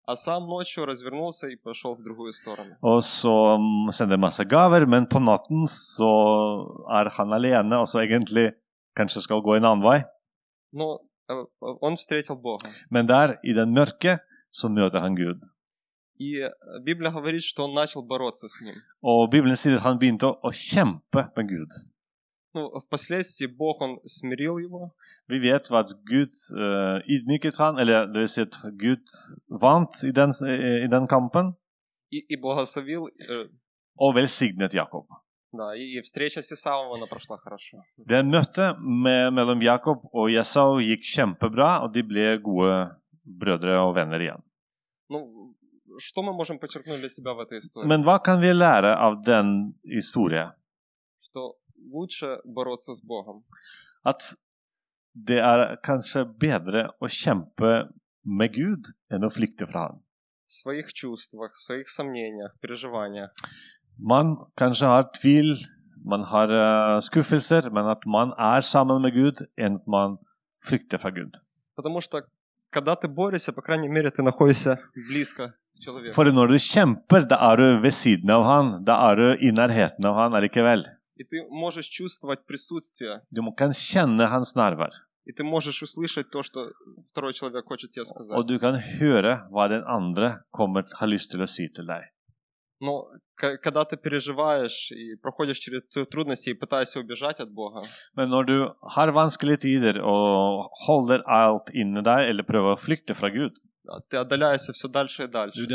а 0.04 0.16
сам 0.16 0.47
ночью 0.49 0.85
развернулся 0.85 1.49
и 1.49 1.57
пошел 1.57 1.95
в 1.95 2.02
другую 2.02 2.33
сторону. 2.33 2.75
Og 2.83 3.02
så 3.04 3.57
mm, 3.59 3.92
sender 3.92 4.16
masse 4.16 4.45
gaver, 4.45 4.87
men 4.87 5.07
på 5.07 5.19
natten 5.21 5.66
så 5.69 6.11
er 6.90 7.09
han 7.11 7.33
alene 7.33 7.76
og 7.78 7.87
så 7.88 8.00
egentlig 8.02 8.52
kanskje 8.97 9.23
skal 9.23 9.40
gå 9.42 9.57
en 9.57 9.64
annen 9.64 9.83
vei. 9.83 10.02
Но 10.73 11.00
э, 11.28 11.45
он 11.81 11.97
встретил 11.97 12.37
Бога. 12.37 12.69
Men 12.90 13.07
der, 13.07 13.38
i 13.45 13.52
den 13.52 13.73
mørke, 13.73 14.19
så 14.50 14.69
møter 14.69 15.00
han 15.00 15.14
Gud. 15.14 15.40
И 16.19 16.38
э, 16.40 16.50
Библия 16.85 17.11
говорит, 17.11 17.42
что 17.42 17.64
он 17.64 17.75
начал 17.75 18.02
bороться 18.02 18.49
с 18.49 18.61
ним. 18.61 18.75
Og 19.02 19.31
Bibelen 19.31 19.57
sier 19.57 19.75
at 19.75 19.83
han 19.87 19.99
begynte 19.99 20.26
å, 20.26 20.38
å 20.42 20.50
kjempe 20.52 21.31
med 21.37 21.49
Gud. 21.49 21.71
Ну, 22.54 22.80
впоследствии 22.80 23.46
Бог, 23.46 23.82
он 23.82 24.00
смирил 24.06 24.58
его, 24.58 24.94
Vi 25.27 25.39
vet 25.39 25.70
at 25.72 25.89
Gud 26.06 26.32
eh, 26.56 26.98
ydmyket 27.06 27.58
han, 27.60 27.77
eller 27.77 28.08
det 28.08 28.20
vil 28.24 28.27
si 28.27 28.42
at 28.42 28.56
Gud 28.80 29.04
vant 29.62 30.04
i 30.04 30.12
den, 30.12 30.32
i, 30.42 30.86
i 30.86 30.88
den 30.88 31.08
kampen, 31.08 31.54
и, 32.10 32.20
и 32.34 32.36
благословил. 32.42 33.08
э, 33.08 33.50
og 34.00 34.16
velsignet 34.16 34.74
Jakob. 34.74 35.06
да, 35.51 35.75
и, 35.75 36.01
встреча 36.01 36.42
с 36.42 36.51
Исавом, 36.51 36.94
она 36.94 37.06
прошла 37.08 37.38
хорошо. 37.38 37.77
Det 37.98 38.24
møtet 38.25 38.75
med, 38.80 39.34
mellom 39.34 39.62
Jakob 39.62 40.06
og 40.13 40.30
Jesau 40.32 40.80
gikk 40.80 41.04
kjempebra, 41.04 41.84
og 41.84 41.93
de 41.93 42.04
ble 42.04 42.38
gode 42.43 42.89
brødre 43.26 43.80
og 43.82 43.95
venner 43.95 44.19
igjen. 44.19 44.43
Ну, 45.10 45.54
что 46.00 46.21
мы 46.24 46.34
можем 46.34 46.60
подчеркнуть 46.60 47.00
для 47.00 47.10
себя 47.10 47.34
в 47.34 47.39
этой 47.39 47.60
истории? 47.60 47.88
Men 47.88 48.04
hva 48.04 48.19
kan 48.24 48.39
vi 48.41 48.54
lære 48.54 48.95
av 48.98 49.21
den 49.24 49.74
historien? 49.84 50.52
Что 51.19 51.56
лучше 51.90 52.40
бороться 52.44 52.94
с 52.94 53.03
Богом. 53.03 53.44
At 54.05 54.35
det 55.14 55.38
er 55.38 55.77
kanskje 55.85 56.25
bedre 56.25 56.88
å 57.01 57.09
kjempe 57.09 57.92
med 58.25 58.55
Gud 58.55 58.92
enn 59.12 59.27
å 59.27 59.31
flykte 59.33 59.68
fra 59.68 59.88
ham. 59.88 60.01
В 60.46 60.53
своих 60.53 60.92
чувствах, 60.92 61.53
в 61.53 61.59
своих 61.59 61.88
сомнениях, 61.88 62.53
переживаниях. 62.61 63.31
Man 63.98 64.37
kanskje 64.57 64.88
har 64.88 65.09
tvil, 65.16 65.57
man 66.05 66.25
har 66.25 66.48
eh, 66.48 67.01
skuffelser, 67.01 67.70
men 67.70 67.88
at 67.92 68.05
man 68.07 68.33
er 68.38 68.61
sammen 68.61 69.03
med 69.05 69.14
Gud 69.14 69.44
enn 69.57 69.79
at 69.81 69.87
man 69.87 70.18
flykter 70.64 70.98
fra 70.98 71.11
Gud. 71.11 71.37
Потому 71.77 72.01
что, 72.01 72.25
когда 72.70 72.96
ты 72.96 73.09
борешься, 73.09 73.53
по 73.53 73.62
крайней 73.62 73.88
мере, 73.88 74.11
ты 74.11 74.22
находишься 74.22 74.81
близко 74.94 75.55
к 75.77 75.81
человеку. 75.81 76.14
For 76.14 76.25
når 76.25 76.48
du 76.48 76.59
kjemper, 76.59 77.29
da 77.29 77.37
er 77.53 77.57
du 77.57 77.81
ved 77.83 77.92
siden 77.92 78.31
av 78.31 78.44
han, 78.44 78.85
da 78.85 78.96
er 79.11 79.16
du 79.16 79.29
i 79.40 79.53
nærheten 79.53 80.05
av 80.05 80.16
han 80.16 80.35
allikevel. 80.35 80.85
И 81.18 81.25
ты 81.25 81.42
можешь 81.51 81.87
чувствовать 81.87 82.46
присутствие, 82.46 83.20
Du 83.33 83.42
må- 83.42 83.55
kan 83.57 83.70
kjenne 83.70 84.29
hans 84.29 84.55
nærvær, 84.55 84.90
и 85.27 85.33
ты 85.33 85.44
можешь 85.44 85.83
услышать 85.83 86.31
то, 86.31 86.42
что 86.42 86.72
второй 87.12 87.33
человек 87.35 87.64
хочет 87.66 87.92
тебе 87.92 88.05
сказать. 88.05 88.37
og 88.37 88.46
du 88.48 88.59
kan 88.59 88.75
høre 88.98 89.46
hva 89.51 89.68
den 89.68 89.85
andre 89.87 90.42
kommer, 90.53 90.83
har 90.98 91.07
lyst 91.09 91.31
til 91.31 91.40
å 91.40 91.48
si 91.48 91.68
til 91.68 91.87
deg. 91.87 92.03
Но 92.81 93.05
к- 93.40 93.59
когда 93.62 93.85
ты 93.85 93.96
переживаешь 93.96 94.90
и 94.90 95.14
проходишь 95.22 95.59
через 95.59 95.83
ту- 95.94 96.05
трудности 96.05 96.51
и 96.51 96.55
пытаешься 96.55 96.98
убежать 96.98 97.38
от 97.38 97.53
Бога, 97.53 97.83
Men 98.16 98.29
når 98.31 98.46
du 98.46 98.75
har 98.90 99.12
vanskelige 99.12 99.61
tider 99.61 100.01
og 100.03 100.68
holder 100.87 101.22
alt 101.29 101.70
inni 101.75 102.03
deg, 102.03 102.31
eller 102.31 102.42
prøver 102.42 102.75
å 102.75 102.79
flykte 102.81 103.14
fra 103.14 103.29
Gud, 103.31 103.53
Ты 104.10 104.17
отдаляешься 104.17 104.73
все 104.73 104.88
дальше 104.88 105.23
и 105.23 105.28
дальше. 105.28 105.65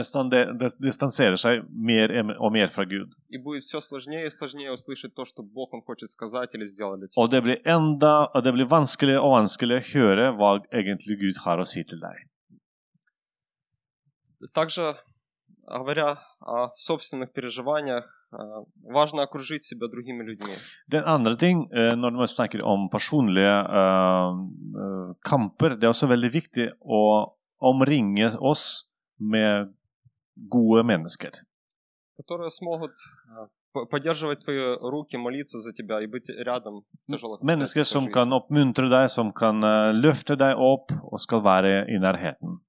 distanserer 0.78 1.36
seg 1.36 1.64
mer 1.70 2.10
og 2.38 2.52
mer 2.52 2.68
fra 2.68 2.84
Gud. 2.84 3.10
И 3.28 3.38
будет 3.38 3.62
все 3.62 3.80
сложнее 3.80 4.26
и 4.26 4.30
сложнее 4.30 4.72
услышать 4.72 5.14
то, 5.14 5.24
что 5.24 5.42
Бог 5.42 5.72
Он 5.74 5.82
хочет 5.82 6.08
сказать 6.10 6.54
или 6.54 6.64
сделать 6.64 7.00
det 7.30 7.40
blir 7.40 7.58
det 8.42 8.52
blir 8.52 8.66
vanskeligere 8.66 9.20
og 9.20 9.32
vanskeligere 9.38 9.82
å 9.82 9.90
høre 9.94 10.32
hva 10.36 10.50
egentlig 10.72 11.18
Gud 11.18 11.36
har 11.44 11.58
å 11.58 11.64
si 11.64 11.84
til 11.84 12.00
deg. 12.00 12.16
Также, 14.54 14.96
говоря 15.68 16.18
о 16.40 16.70
собственных 16.76 17.32
переживаниях, 17.32 18.04
э, 18.32 18.36
важно 18.90 19.22
окружить 19.22 19.64
себя 19.64 19.86
другими 19.88 20.24
людьми. 20.24 20.54
Den 20.88 21.04
andre 21.04 21.36
ting, 21.36 21.70
eh, 21.72 21.94
når 21.94 22.10
man 22.10 22.28
snakker 22.28 22.64
om 22.64 22.88
personlige 22.90 23.66
eh, 23.80 24.30
eh, 24.82 25.14
kamper, 25.22 25.76
det 25.76 25.84
er 25.84 25.92
også 25.92 26.08
veldig 26.08 26.32
viktig 26.32 26.72
å 26.80 27.32
omringe 27.62 28.32
oss 28.40 28.88
med 29.18 29.72
gode 30.36 30.82
mennesker. 30.84 31.30
которые 32.18 32.50
смогут 32.50 32.92
э, 33.74 33.86
поддерживать 33.90 34.40
твои 34.44 34.76
руки, 34.80 35.16
молиться 35.16 35.58
за 35.58 35.72
тебя 35.72 36.00
и 36.02 36.06
быть 36.06 36.28
рядом 36.28 36.84
в 37.08 37.12
тяжелых 37.12 37.40
Mennesker 37.42 37.82
som 37.84 38.06
kan 38.12 38.32
oppmuntre 38.32 38.88
deg, 38.88 39.08
som 39.10 39.32
kan 39.32 39.62
eh, 39.64 39.92
løfte 39.92 40.36
deg 40.36 40.54
opp 40.56 40.92
og 41.12 41.18
skal 41.20 41.40
være 41.42 41.86
i 41.88 41.98
nærheten. 41.98 42.60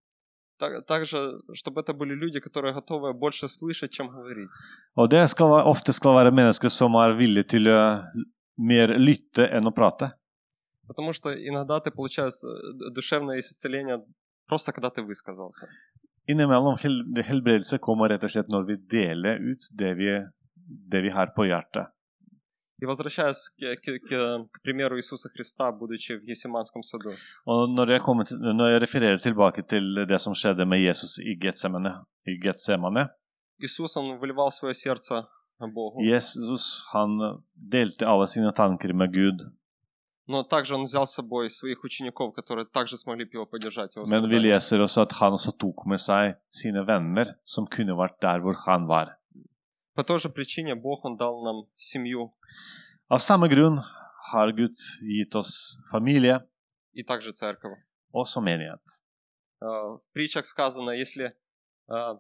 Так- 0.60 0.86
Также, 0.88 1.18
чтобы 1.54 1.82
это 1.82 1.94
были 1.94 2.14
люди, 2.16 2.40
которые 2.40 2.74
готовы 2.74 3.14
больше 3.14 3.48
слышать, 3.48 3.92
чем 3.92 4.08
говорить. 4.10 4.50
Og 4.96 5.10
det 5.12 5.30
skal 5.30 5.48
ofte 5.68 5.92
skal 5.94 6.16
være 6.16 6.32
mennesker 6.32 6.70
som 6.70 6.96
er 6.96 7.14
villige 7.18 7.44
til 7.44 7.68
å 7.68 8.04
mer 8.58 8.88
lytte 8.98 9.50
enn 9.52 9.68
å 9.68 9.72
prate. 9.76 10.12
Потому 10.88 11.12
что 11.14 11.30
иногда 11.34 11.80
ты 11.80 11.92
получаешь 11.92 12.44
э, 12.44 12.90
душевное 12.92 13.40
исцеление 13.40 14.02
просто 14.49 14.73
когда 14.73 14.91
ты 14.91 15.03
высказался. 15.03 15.67
Innimellom 16.29 16.77
hel 16.83 16.97
helbredelse 17.25 17.79
kommer 17.79 18.09
rett 18.09 18.25
og 18.25 18.31
slett 18.31 18.49
når 18.53 18.67
vi 18.69 18.77
deler 18.77 19.39
ut 19.51 19.63
det 19.79 19.95
vi, 19.97 20.11
det 20.93 21.01
vi 21.03 21.11
har 21.11 21.33
på 21.37 21.45
hjertet. 21.49 21.87
И 22.81 22.87
возвращаясь 22.87 23.49
к, 23.59 23.75
к- 23.83 23.99
к- 24.09 24.47
к 24.53 24.63
примеру 24.63 24.97
Иисуса 24.97 25.29
Христа, 25.31 25.73
будучи 25.73 26.13
в 26.13 26.23
Гефсиманском 26.25 26.83
саду, 26.83 27.11
Og 27.47 27.69
når 27.71 27.91
jeg, 27.91 28.01
kommer 28.03 28.25
til, 28.25 28.37
når 28.39 28.69
jeg 28.71 28.83
refererer 28.83 29.19
tilbake 29.19 29.63
til 29.69 30.07
det 30.09 30.21
som 30.21 30.33
skjedde 30.35 30.65
med 30.67 30.79
Jesus 30.87 31.19
i 31.19 31.35
Getsemane, 31.43 32.05
i 32.27 32.39
Getsemane 32.47 33.09
Иисус, 33.61 33.97
Он 33.97 34.19
выливал 34.21 34.51
свое 34.53 34.75
сердце 34.75 35.27
Богу, 35.59 36.05
Jesus 36.05 36.85
han 36.93 37.19
delte 37.57 38.07
alle 38.07 38.29
sine 38.29 38.53
tanker 38.55 38.93
med 38.93 39.13
Gud. 39.13 39.41
Но 40.28 40.44
также 40.44 40.76
Он 40.76 40.86
взял 40.86 41.06
с 41.06 41.14
собой 41.16 41.50
своих 41.50 41.84
учеников, 41.84 42.34
которые 42.34 42.66
также 42.66 42.98
смогли 42.98 43.28
его 43.34 43.46
поддержать. 43.46 43.96
Его 43.96 44.06
Men 44.06 44.28
vi 44.28 44.40
страданиях. 44.40 44.62
leser 44.62 44.80
også 44.82 45.02
at 45.02 45.12
han 45.20 45.34
også 45.34 45.52
tok 45.60 45.86
med 45.86 45.98
seg 46.00 46.36
sine 46.50 46.86
venner, 46.88 47.36
som 47.46 47.68
kunne 47.68 47.94
vært 47.98 48.22
der 48.22 48.40
hvor 48.40 48.56
han 48.66 48.88
var. 48.88 49.18
По 49.96 50.04
той 50.04 50.20
же 50.20 50.30
причине 50.30 50.76
Бог, 50.76 51.06
Он 51.06 51.18
дал 51.18 51.44
нам 51.44 51.64
семью 51.78 52.32
Av 53.10 53.20
samme 53.20 53.48
grunn 53.50 53.78
har 54.32 54.52
Gud 54.52 54.74
gitt 55.02 55.36
oss 55.36 55.78
familie, 55.92 56.40
и 56.94 57.04
также 57.04 57.32
церковь. 57.34 57.78
også 58.14 58.42
menighet. 58.42 58.82
Э, 59.62 59.66
В 59.66 60.10
притчах 60.14 60.46
сказано, 60.46 60.92
если 60.92 61.34
э, 61.90 62.16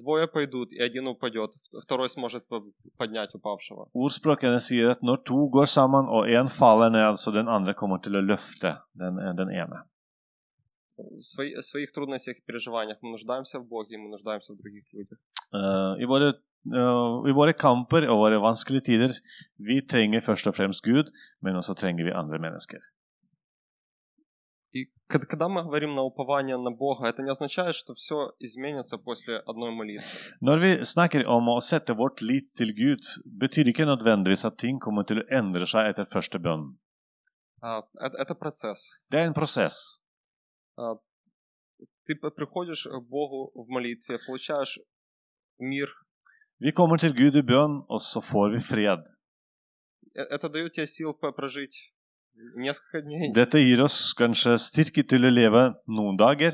двое 0.00 0.26
пойдут, 0.26 0.72
и 0.72 0.80
один 0.80 1.06
упадет, 1.06 1.50
второй 1.82 2.08
сможет 2.08 2.48
по- 2.48 2.64
поднять 2.96 3.34
упавшего. 3.34 3.88
Ordspråkene 3.94 4.58
sier 4.60 4.90
at 4.90 5.02
når 5.02 5.16
to 5.24 5.48
går 5.48 5.64
sammen 5.64 6.08
og 6.08 6.26
én 6.28 6.48
faller 6.48 6.90
ned, 6.90 7.16
så 7.18 7.30
den 7.32 7.48
andre 7.48 7.74
kommer 7.74 7.98
til 7.98 8.12
å 8.16 8.20
løfte 8.20 8.76
den, 8.94 9.16
den 9.36 9.50
ene. 9.50 9.82
В 10.98 11.22
свои- 11.22 11.54
в 11.54 11.62
своих 11.62 11.92
трудностях 11.92 12.36
и 12.38 12.42
переживаниях 12.46 12.98
мы 13.02 13.10
нуждаемся 13.10 13.60
в 13.60 13.68
Боге, 13.68 13.94
и 13.94 13.98
мы 13.98 14.08
нуждаемся 14.08 14.52
в 14.52 14.56
других 14.56 14.84
людях. 14.92 15.18
Eh, 15.54 16.02
I 16.02 16.04
våre, 16.04 16.28
eh, 16.74 17.28
I 17.30 17.32
våre 17.32 17.52
kamper 17.52 18.08
og 18.10 18.18
våre 18.26 18.40
vanskelige 18.40 18.84
tider 18.84 19.12
vi 19.58 19.80
trenger 19.80 20.20
først 20.20 20.46
og 20.48 20.54
fremst 20.54 20.82
Gud, 20.82 21.12
men 21.40 21.54
også 21.56 21.74
trenger 21.74 22.04
vi 22.04 22.10
andre 22.10 22.38
mennesker. 22.38 22.78
И 24.74 24.90
когда 25.08 25.48
мы 25.48 25.62
говорим 25.62 25.94
на 25.94 26.02
упование 26.02 26.56
на 26.58 26.70
Бога, 26.70 27.08
это 27.08 27.22
не 27.22 27.30
означает, 27.30 27.74
что 27.74 27.94
все 27.94 28.32
изменится 28.38 28.98
после 28.98 29.38
одной 29.46 29.70
молитвы. 29.70 30.04
Når 30.42 30.58
vi 30.60 30.70
snakker 30.84 31.24
om 31.26 31.48
å 31.48 31.60
sette 31.60 31.94
vårt 31.96 32.20
lit 32.20 32.52
til 32.54 32.74
Gud, 32.76 33.00
betyr 33.24 33.64
ikke 33.72 33.86
nødvendigvis 33.86 34.44
at 34.44 34.58
ting 34.58 34.78
kommer 34.78 35.04
til 35.04 35.20
å 35.22 35.26
endre 35.30 35.64
seg 35.66 35.88
etter 35.88 36.04
første 36.12 36.38
bønn. 36.38 36.76
А, 37.62 37.80
Это, 37.96 38.18
это 38.20 38.34
процесс. 38.34 39.00
Det 39.10 39.18
er 39.20 39.26
en 39.26 39.34
prosess. 39.34 40.02
Ты 42.06 42.14
п- 42.14 42.30
приходишь 42.30 42.84
к 42.86 43.00
Богу 43.08 43.50
в 43.54 43.68
молитве, 43.68 44.18
получаешь 44.26 44.78
мир. 45.58 45.88
Vi 46.60 46.72
kommer 46.72 46.96
til 46.98 47.12
Gud 47.14 47.36
i 47.36 47.42
bønn, 47.42 47.84
og 47.88 48.00
så 48.00 48.20
får 48.20 48.52
vi 48.52 48.58
fred. 48.60 49.00
Э- 50.16 50.28
Это 50.30 50.48
дает 50.48 50.72
тебе 50.72 50.86
сил 50.86 51.14
прожить 51.14 51.92
несколько 52.55 53.01
дней. 53.01 53.31
Dette 53.33 53.59
gir 53.59 53.81
oss 53.83 54.13
kanskje 54.13 54.57
styrke 54.57 55.03
til 55.07 55.25
å 55.25 55.29
leve 55.31 55.75
noen 55.87 56.17
dager, 56.17 56.53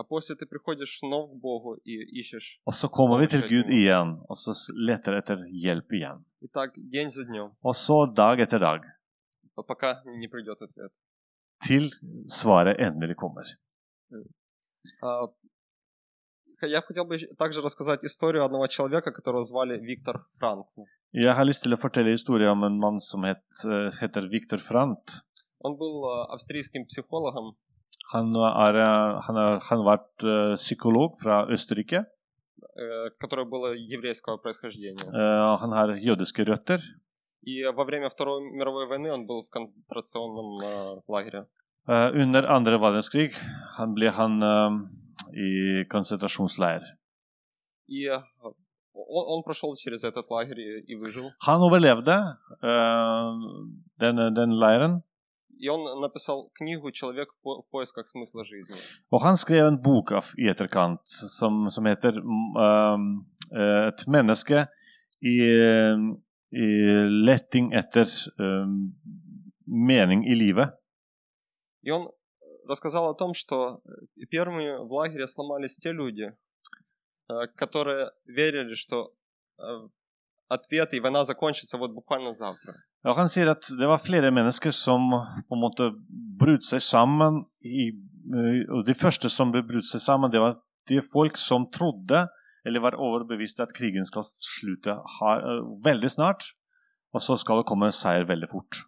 А 0.00 0.04
после 0.04 0.36
ты 0.36 0.46
приходишь 0.46 0.98
снова 1.00 1.26
к 1.34 1.40
Богу 1.40 1.74
и 1.84 2.20
ищешь. 2.20 2.60
og 2.64 2.72
så 2.74 2.88
kommer 2.88 3.18
vi 3.18 3.26
til 3.26 3.42
Gud 3.42 3.66
igjen, 3.68 4.20
og 4.28 4.36
så 4.36 4.52
leter 4.74 5.18
etter 5.18 5.36
hjelp 5.50 5.90
igjen. 5.92 6.24
И 6.40 6.46
так 6.46 6.70
день 6.76 7.08
за 7.10 7.24
днем, 7.24 7.50
Og 7.62 7.74
så 7.74 8.06
dag 8.14 8.38
etter 8.40 8.58
dag, 8.60 8.82
п- 9.56 9.62
пока 9.66 10.02
не 10.06 10.28
придет 10.28 10.62
ответ. 10.62 10.92
til 11.66 11.90
svaret 12.28 12.76
endelig 12.78 13.16
kommer. 13.16 13.42
А, 15.02 15.26
Я 16.62 16.80
хотел 16.82 17.04
бы 17.04 17.14
ещё 17.16 17.26
также 17.36 17.60
рассказать 17.62 18.04
историю 18.04 18.44
одного 18.44 18.66
человека, 18.68 19.12
которого 19.12 19.42
звали 19.42 19.78
Виктор 19.78 20.26
Франкл. 20.38 20.82
Jeg 21.12 21.34
har 21.34 21.44
lyst 21.44 21.62
til 21.64 21.72
å 21.72 21.78
fortelle 21.80 22.10
historien 22.10 22.50
om 22.52 22.64
en 22.64 22.78
mann 22.78 23.00
som 23.00 23.24
het, 23.24 23.42
eh, 23.64 23.90
heter 24.00 24.28
Viktor 24.28 24.58
Frant. 24.58 25.22
Он 25.60 25.76
был 25.76 26.04
э, 26.04 26.26
австрийским 26.34 26.84
психологом, 26.86 27.56
Han, 28.12 28.28
er, 28.36 28.74
eh, 28.76 29.20
han 29.26 29.36
har 29.36 29.58
han 29.60 29.78
har 29.78 29.96
vært 29.98 30.24
eh, 30.24 30.54
psykolog 30.56 31.16
fra 31.22 31.46
Østerrike. 31.50 32.04
э, 32.78 33.10
которое 33.20 33.44
было 33.44 33.74
еврейского 33.74 34.36
происхождения. 34.38 35.06
Eh, 35.08 35.58
Han 35.60 35.72
har 35.72 35.88
jødiske 35.96 36.44
røtter. 36.44 36.80
И 37.42 37.64
во 37.64 37.84
время 37.84 38.08
Второй 38.10 38.42
мировой 38.52 38.86
войны 38.86 39.12
он 39.12 39.26
был 39.26 39.44
в 39.44 39.48
концентрационном 39.50 40.60
э, 40.62 41.00
лагере. 41.08 41.46
Eh, 41.88 42.10
Under 42.22 42.42
andre 42.46 42.78
verdenskrig 42.78 43.34
han 43.78 43.94
ble 43.94 44.10
han 44.10 44.42
eh, 44.42 44.70
i 45.34 45.84
konsentrasjonsleir. 45.88 46.82
И 47.88 48.06
э, 48.06 48.20
он, 48.93 49.23
он 49.37 49.43
прошел 49.43 49.75
через 49.75 50.03
этот 50.03 50.29
лагерь 50.29 50.59
и, 50.59 50.79
и 50.91 50.95
выжил. 50.95 51.31
Han 51.47 51.61
overlevde 51.61 52.37
eh, 52.61 53.31
den, 53.99 54.33
den 54.35 54.51
leiren, 54.51 55.03
И 55.59 55.69
он 55.69 56.01
написал 56.01 56.49
книгу 56.55 56.91
«Человек 56.91 57.29
в 57.31 57.41
по- 57.43 57.61
в 57.61 57.69
поисках 57.69 58.07
смысла 58.07 58.43
жизни». 58.43 58.75
og 59.11 59.21
han 59.21 59.37
skrev 59.37 59.67
en 59.67 59.81
bok 59.81 60.11
av, 60.11 60.25
i 60.37 60.49
etterkant 60.49 60.99
som, 61.39 61.69
som 61.69 61.85
heter 61.85 62.13
eh, 62.17 62.97
Et 63.91 64.07
menneske 64.07 64.67
i, 65.21 65.35
i 66.51 66.65
letting 67.29 67.71
etter 67.73 68.07
eh, 68.39 68.67
mening 69.67 70.25
i 70.25 70.35
livet. 70.35 70.69
И 71.83 71.91
он 71.91 72.09
рассказал 72.67 73.09
о 73.09 73.13
том, 73.13 73.33
что 73.33 73.81
первыми 74.31 74.87
в 74.87 74.91
лагере 74.91 75.27
сломались 75.27 75.77
те 75.77 75.91
люди, 75.91 76.33
которые 77.56 78.10
верили, 78.26 78.74
что 78.74 79.12
э, 79.58 79.88
ответ 80.48 80.94
и 80.94 81.00
война 81.00 81.24
закончится 81.24 81.78
вот 81.78 81.92
буквально 81.92 82.32
завтра. 82.34 82.74
Og 83.04 83.14
han 83.16 83.28
sier 83.30 83.46
at 83.52 83.62
det 83.78 83.86
var 83.86 84.00
flere 84.02 84.30
mennesker 84.34 84.72
som 84.74 85.04
på 85.48 85.54
en 85.54 85.60
måte 85.62 85.86
brøt 86.40 86.64
seg 86.66 86.82
sammen. 86.82 87.44
I, 87.62 87.92
eh, 87.94 88.64
og 88.74 88.84
de 88.88 88.94
første 88.94 89.30
som 89.30 89.52
ble 89.54 89.62
brutt 89.62 89.86
seg 89.86 90.02
sammen, 90.02 90.32
det 90.32 90.40
var 90.42 90.56
de 90.90 90.98
folk 91.12 91.36
som 91.38 91.68
trodde, 91.70 92.24
eller 92.66 92.80
var 92.82 92.96
overbevist 92.98 93.60
at 93.60 93.72
krigen 93.76 94.04
skal 94.04 94.24
slutte 94.26 94.96
ha- 95.20 95.38
eh, 95.38 95.62
veldig 95.84 96.10
snart. 96.10 96.50
Og 97.14 97.20
så 97.22 97.38
skal 97.38 97.58
det 97.62 97.68
komme 97.70 97.86
en 97.86 97.94
seier 97.94 98.26
veldig 98.28 98.50
fort. 98.50 98.82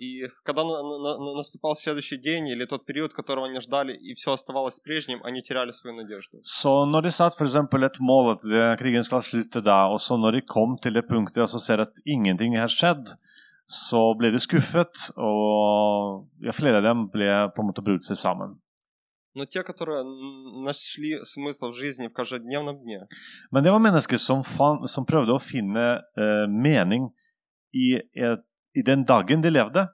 И 0.00 0.28
когда 0.44 0.62
на- 0.62 0.82
на- 0.82 1.18
на- 1.24 1.34
наступал 1.36 1.74
следующий 1.74 2.18
день 2.18 2.48
или 2.48 2.66
тот 2.66 2.84
период, 2.84 3.14
которого 3.14 3.46
они 3.46 3.60
ждали, 3.60 3.96
и 3.96 4.12
все 4.12 4.32
оставалось 4.32 4.78
прежним, 4.78 5.22
они 5.24 5.40
теряли 5.42 5.70
свою 5.70 5.96
надежду. 5.96 6.40
Så 6.42 6.84
når 6.84 7.02
de 7.02 7.10
satt 7.10 7.32
f.eks. 7.34 7.54
et 7.56 7.98
mål 8.00 8.32
at 8.32 8.42
det, 8.44 8.78
krigen 8.78 9.02
skal 9.04 9.22
slutte 9.22 9.62
da, 9.62 9.86
og 9.88 9.98
så 9.98 10.18
når 10.18 10.32
de 10.32 10.40
kom 10.42 10.76
til 10.76 10.92
det 10.92 11.08
punktet 11.08 11.38
og 11.42 11.48
så 11.48 11.58
ser 11.58 11.80
at 11.80 11.92
ingenting 12.04 12.58
har 12.58 12.68
skjedd, 12.68 13.16
så 13.66 14.14
ble 14.18 14.30
de 14.30 14.38
skuffet, 14.38 14.92
og 15.16 16.28
ja, 16.44 16.52
flere 16.52 16.76
av 16.76 16.82
dem 16.84 17.08
ble 17.08 17.26
på 17.56 17.62
en 17.62 17.68
måte 17.72 17.82
brutt 17.82 18.04
seg 18.04 18.16
sammen. 18.20 18.60
Но 19.34 19.44
те, 19.44 19.62
которые 19.62 20.00
н- 20.02 20.62
нашли 20.64 21.18
смысл 21.24 21.70
в 21.72 21.74
жизни 21.74 22.08
в 22.08 22.12
каждодневном 22.12 22.78
дне, 22.82 23.06
Men 23.52 23.64
det 23.64 23.70
var 23.72 23.78
mennesker 23.80 24.16
som, 24.18 24.42
fan, 24.44 24.86
som 24.88 25.04
prøvde 25.06 25.32
å 25.34 25.40
finne 25.40 26.00
eh, 26.16 26.46
mening 26.48 27.10
i, 27.74 27.96
et, 28.14 28.40
i 28.74 28.82
den 28.82 29.04
dagen 29.04 29.42
de 29.42 29.50
levde. 29.50 29.88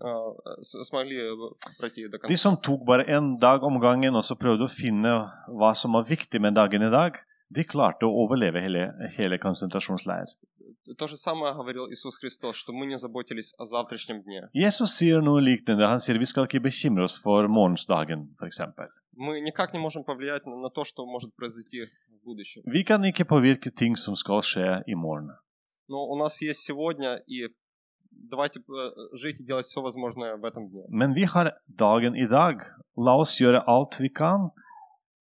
э, 0.00 0.60
с- 0.62 0.84
смогли 0.88 1.16
э, 1.16 1.34
пройти 1.80 2.04
до 2.08 2.18
De 2.18 2.18
конца. 2.18 2.36
som 2.36 2.56
tok 2.56 2.84
bare 2.86 3.04
en 3.08 3.38
dag 3.38 3.62
om 3.62 3.80
gangen 3.80 4.14
og 4.14 4.22
så 4.22 4.34
prøvde 4.36 4.64
å 4.64 4.68
finne 4.70 5.30
hva 5.48 5.74
som 5.74 5.92
var 5.92 6.04
viktig 6.04 6.40
med 6.40 6.54
dagen 6.54 6.82
i 6.82 6.90
dag, 6.90 7.16
de 7.50 7.64
klarte 7.64 8.04
å 8.04 8.12
overleve 8.24 8.60
hele, 8.60 8.92
hele 9.16 9.38
konsentrasjonsleir. 9.38 10.26
То 10.98 11.06
же 11.06 11.16
самое 11.16 11.52
говорил 11.54 11.86
Иисус 11.90 12.16
Христос, 12.18 12.56
что 12.56 12.72
мы 12.72 12.86
не 12.86 12.96
заботились 12.98 13.54
о 13.58 13.64
завтрашнем 13.64 14.22
дне. 14.22 14.48
Jesus 14.54 14.96
sier 14.96 15.20
noe 15.20 15.40
liknende. 15.40 15.84
Han 15.86 15.98
sier 16.00 16.18
vi 16.18 16.24
skal 16.26 16.44
ikke 16.46 16.60
bekymre 16.62 17.02
oss 17.04 17.16
for 17.18 17.46
morgensdagen, 17.48 18.34
f.eks. 18.40 18.60
Мы 19.16 19.40
никак 19.40 19.72
не 19.72 19.78
можем 19.80 20.04
повлиять 20.04 20.46
на, 20.46 20.56
на 20.56 20.70
то, 20.70 20.84
что 20.84 21.04
может 21.06 21.34
произойти 21.34 21.84
в 21.84 22.24
будущем. 22.24 22.62
Vi 22.66 22.84
kan 22.84 23.02
ikke 23.04 23.24
påvirke 23.24 23.70
ting 23.74 23.96
som 23.96 24.14
skal 24.16 24.40
skje 24.42 24.82
i 24.86 24.94
morgen. 24.94 25.30
Но 25.88 26.06
у 26.06 26.16
нас 26.16 26.40
есть 26.42 26.60
сегодня, 26.60 27.16
и 27.26 27.48
давайте 28.29 28.59
э, 28.59 29.17
жить 29.17 29.39
и 29.41 29.43
делать 29.45 29.65
все 29.65 29.81
возможное 29.81 30.35
в 30.37 30.45
этом 30.45 30.69
дне. 30.69 30.83
Men 30.89 31.13
vi 31.13 31.23
har 31.25 31.53
dagen 31.67 32.15
i 32.15 32.27
dag. 32.27 32.61
La 32.97 33.15
oss 33.17 33.39
gjøre 33.41 33.63
alt 33.67 33.99
vi 33.99 34.09
kan 34.09 34.49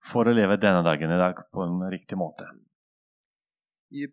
for 0.03 0.25
å 0.25 0.33
leve 0.33 0.57
denne 0.57 0.83
dagen 0.83 1.11
i 1.11 1.17
dag 1.17 1.35
på 1.53 1.63
en 1.63 1.89
riktig 1.91 2.17
måte. 2.17 2.45
И 3.91 4.07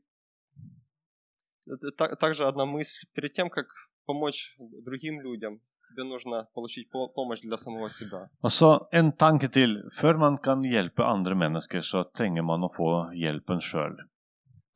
также 2.20 2.46
одна 2.46 2.64
мысль. 2.66 3.07
Перед 3.14 3.33
тем, 3.33 3.51
как 3.51 3.66
помочь 4.07 4.57
другим 4.59 5.20
людям, 5.20 5.61
тебе 5.90 6.05
нужно 6.05 6.48
получить 6.55 6.90
по- 6.90 7.09
помощь 7.09 7.40
для 7.42 7.57
самого 7.57 7.88
себя. 7.90 8.29
Og 8.42 8.51
så 8.51 8.88
en 8.92 9.12
tanke 9.12 9.48
til. 9.48 9.83
Før 10.01 10.16
man 10.18 10.38
kan 10.38 10.62
hjelpe 10.62 11.05
andre 11.05 11.35
mennesker, 11.35 11.81
så 11.81 12.05
trenger 12.12 12.42
man 12.42 12.61
å 12.62 12.70
få 12.74 13.12
hjelpen 13.14 13.61
sjøl. 13.61 13.96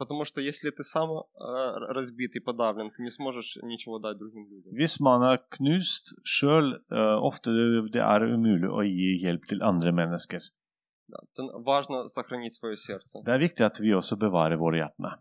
Потому 0.03 0.25
что 0.25 0.41
если 0.41 0.71
ты 0.71 0.83
сам 0.83 1.09
э, 1.11 1.23
разбит 1.97 2.35
и 2.35 2.41
подавлен, 2.41 2.91
ты 2.91 3.03
не 3.03 3.11
сможешь 3.11 3.57
ничего 3.63 3.99
дать 4.01 4.19
другим 4.19 4.45
людям. 4.51 4.73
Hvis 4.75 4.99
man 5.01 5.23
er 5.23 5.39
knust 5.57 6.05
sjøl, 6.25 6.67
ofte 7.31 7.51
det 7.95 8.03
er 8.03 8.21
umulig 8.35 8.67
å 8.69 8.83
gi 8.83 9.11
hjelp 9.25 9.47
til 9.47 9.63
andre 9.63 9.93
mennesker. 9.93 10.41
Да. 11.09 11.19
То 11.37 11.43
важно 11.63 12.09
сохранить 12.09 12.55
свое 12.55 12.77
сердце. 12.77 13.23
Det 13.25 13.33
er 13.33 13.39
viktig 13.39 13.63
at 13.65 13.79
vi 13.81 13.93
også 13.95 14.17
bevarer 14.19 14.57
våre 14.59 14.79
hjertene. 14.83 15.13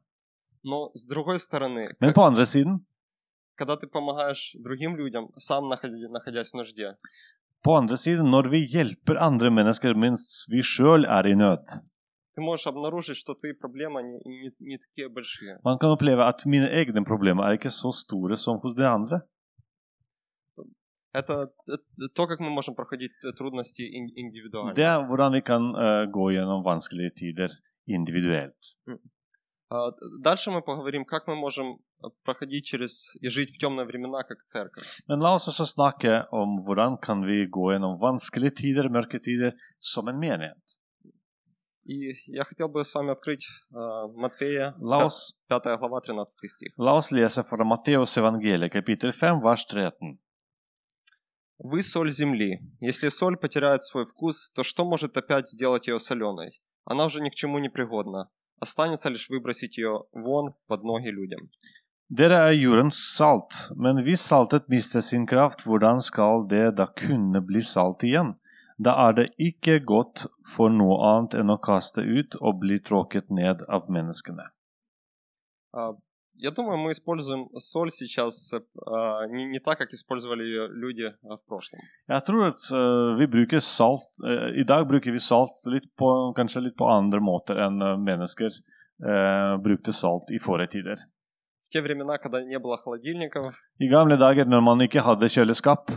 Но 0.64 0.90
с 0.96 1.06
другой 1.06 1.38
стороны, 1.40 1.84
Men 2.02 2.10
как- 2.14 2.16
på 2.16 2.24
andre 2.24 2.46
siden, 2.46 2.80
когда 3.60 3.76
ты 3.78 3.86
помогаешь 3.88 4.56
другим 4.60 4.96
людям, 4.96 5.30
сам 5.38 5.70
находи- 5.70 6.10
находясь 6.10 6.52
в 6.54 6.56
нужде, 6.58 6.96
på 7.64 7.78
andre 7.78 7.98
siden, 7.98 8.26
når 8.32 8.50
vi 8.50 8.66
hjelper 8.66 9.18
andre 9.22 9.50
mennesker 9.52 9.94
mens 9.94 10.46
vi 10.50 10.62
sjøl 10.64 11.06
er 11.06 11.28
i 11.28 11.36
nød, 11.36 11.66
ты 12.36 12.42
можешь 12.42 12.68
обнаружить, 12.68 13.18
что 13.18 13.34
твои 13.34 13.54
проблемы 13.54 14.02
не, 14.04 14.20
не, 14.26 14.50
не 14.60 14.78
такие 14.78 15.10
большие. 15.10 15.60
man 15.64 15.78
kan 15.82 15.90
oppleve 15.92 16.22
at 16.28 16.46
mine 16.46 16.68
egne 16.82 17.04
problemer 17.06 17.44
er 17.50 17.58
ikke 17.60 17.70
så 17.72 17.92
store 17.92 18.38
som 18.38 18.60
hos 18.64 18.74
de 18.76 18.86
andre. 18.88 19.22
Это, 21.14 21.52
это 21.68 22.08
то, 22.16 22.26
как 22.28 22.40
мы 22.40 22.50
можем 22.50 22.74
проходить 22.74 23.12
э, 23.26 23.34
трудности 23.38 23.82
ин- 23.82 24.14
индивидуально. 24.16 24.74
Det 24.74 24.86
er 24.86 25.04
hvordan 25.08 25.32
vi 25.34 25.42
kan 25.42 25.62
eh, 25.76 26.06
gå 26.12 26.32
gjennom 26.32 26.64
vanskelige 26.64 27.12
tider 27.20 27.50
individuelt. 27.88 28.56
А, 29.70 29.92
д- 29.92 29.98
Дальше 30.24 30.52
мы 30.52 30.62
поговорим, 30.62 31.04
как 31.06 31.28
мы 31.28 31.36
можем 31.36 31.68
э, 32.04 32.08
проходить 32.24 32.64
через 32.66 33.16
и 33.22 33.28
жить 33.28 33.52
в 33.52 33.58
темные 33.60 33.86
времена, 33.86 34.24
как 34.24 34.44
церковь. 34.46 34.88
Men 35.10 35.20
la 35.20 35.34
oss 35.36 35.48
også 35.52 35.66
snakke 35.66 36.24
om 36.32 36.56
hvordan 36.66 36.98
kan 37.02 37.26
vi 37.26 37.46
gå 37.50 37.72
gjennom 37.74 38.00
vanskelige 38.00 38.52
tider, 38.56 38.88
mørke 38.90 39.20
tider, 39.20 39.52
som 39.80 40.08
en 40.08 40.18
menighet. 40.20 40.64
И 41.84 42.14
я 42.28 42.44
хотел 42.44 42.70
бы 42.70 42.84
с 42.84 42.94
вами 42.94 43.12
открыть 43.12 43.48
э, 43.72 43.76
Матфея, 44.16 44.76
oss, 44.80 45.34
5 45.48 45.80
глава, 45.80 46.02
13 46.02 46.50
стих. 46.50 46.74
oss 46.78 47.12
lese 47.12 47.44
fra 47.44 47.64
Matteus 47.64 48.18
evangeliet 48.18 48.72
kapittel 48.72 49.12
5, 49.12 49.42
vers 49.42 49.66
13. 49.66 50.20
«Вы 51.58 51.82
соль 51.82 52.10
земли. 52.10 52.60
Если 52.80 53.10
соль 53.10 53.38
потеряет 53.38 53.84
свой 53.84 54.06
вкус, 54.06 54.52
то 54.52 54.64
что 54.64 54.86
может 54.86 55.18
опять 55.18 55.48
сделать 55.48 55.88
ее 55.88 56.00
соленой? 56.00 56.62
Она 56.86 57.06
уже 57.06 57.22
ни 57.22 57.30
к 57.30 57.36
чему 57.36 57.60
не 57.60 57.70
пригодна. 57.70 58.30
Останется 58.60 59.10
лишь 59.10 59.30
выбросить 59.30 59.78
ее 59.78 60.04
вон 60.12 60.54
под 60.68 60.84
ноги 60.84 61.10
людям». 61.10 61.50
Dere 62.10 62.36
er 62.36 62.52
jordens 62.52 62.98
salt, 63.16 63.72
men 63.74 64.04
hvis 64.04 64.28
saltet 64.28 64.68
mister 64.68 65.00
sin 65.02 65.26
kraft, 65.26 65.64
hvordan 65.64 66.02
skal 66.02 66.46
det 66.50 66.76
da 66.76 66.86
kunne 66.88 67.42
bli 67.42 67.62
salt 67.62 68.04
igjen? 68.04 68.36
Da 68.81 68.93
er 69.09 69.13
det 69.17 69.29
ikke 69.41 69.79
godt 69.81 70.27
for 70.55 70.69
noe 70.69 70.99
annet 71.11 71.39
enn 71.41 71.53
å 71.53 71.57
kaste 71.57 72.05
ut 72.05 72.37
og 72.41 72.61
bli 72.61 72.77
tråkket 72.81 73.31
ned 73.33 73.65
av 73.69 73.89
menneskene. 73.89 74.51
А, 75.73 75.93
Я 76.39 76.51
думаю, 76.51 76.77
мы 76.77 76.91
используем 76.91 77.49
соль 77.57 77.91
сейчас 77.91 78.53
а, 78.53 79.27
не, 79.27 79.47
не 79.47 79.59
так, 79.59 79.79
как 79.79 79.93
использовали 79.93 80.45
ее 80.45 80.69
люди 80.69 81.05
а, 81.23 81.37
в 81.37 81.45
прошлом. 81.47 81.81
Jeg 82.09 82.23
tror 82.25 82.49
at 82.53 82.61
eh, 82.73 83.17
vi 83.19 83.27
bruker 83.27 83.61
salt 83.61 84.05
eh, 84.21 84.61
I 84.61 84.65
dag 84.65 84.87
bruker 84.87 85.13
vi 85.13 85.19
salt 85.19 85.57
litt 85.67 85.89
på, 85.97 86.35
kanskje 86.37 86.61
litt 86.61 86.77
på 86.77 86.85
andre 86.85 87.21
måter 87.21 87.57
enn 87.57 87.81
eh, 87.81 87.97
mennesker 87.97 88.53
eh, 88.53 89.57
brukte 89.65 89.93
salt 89.93 90.29
i 90.31 90.39
forrige 90.39 90.77
tider. 90.77 90.97
В 91.65 91.69
те 91.73 91.81
времена, 91.81 92.19
когда 92.19 92.45
не 92.45 92.59
было 92.59 92.77
холодильников, 92.77 93.55
I 93.81 93.89
gamle 93.89 94.17
dager 94.17 94.45
når 94.45 94.61
man 94.61 94.81
ikke 94.81 95.01
hadde 95.01 95.29
kjøleskap, 95.29 95.91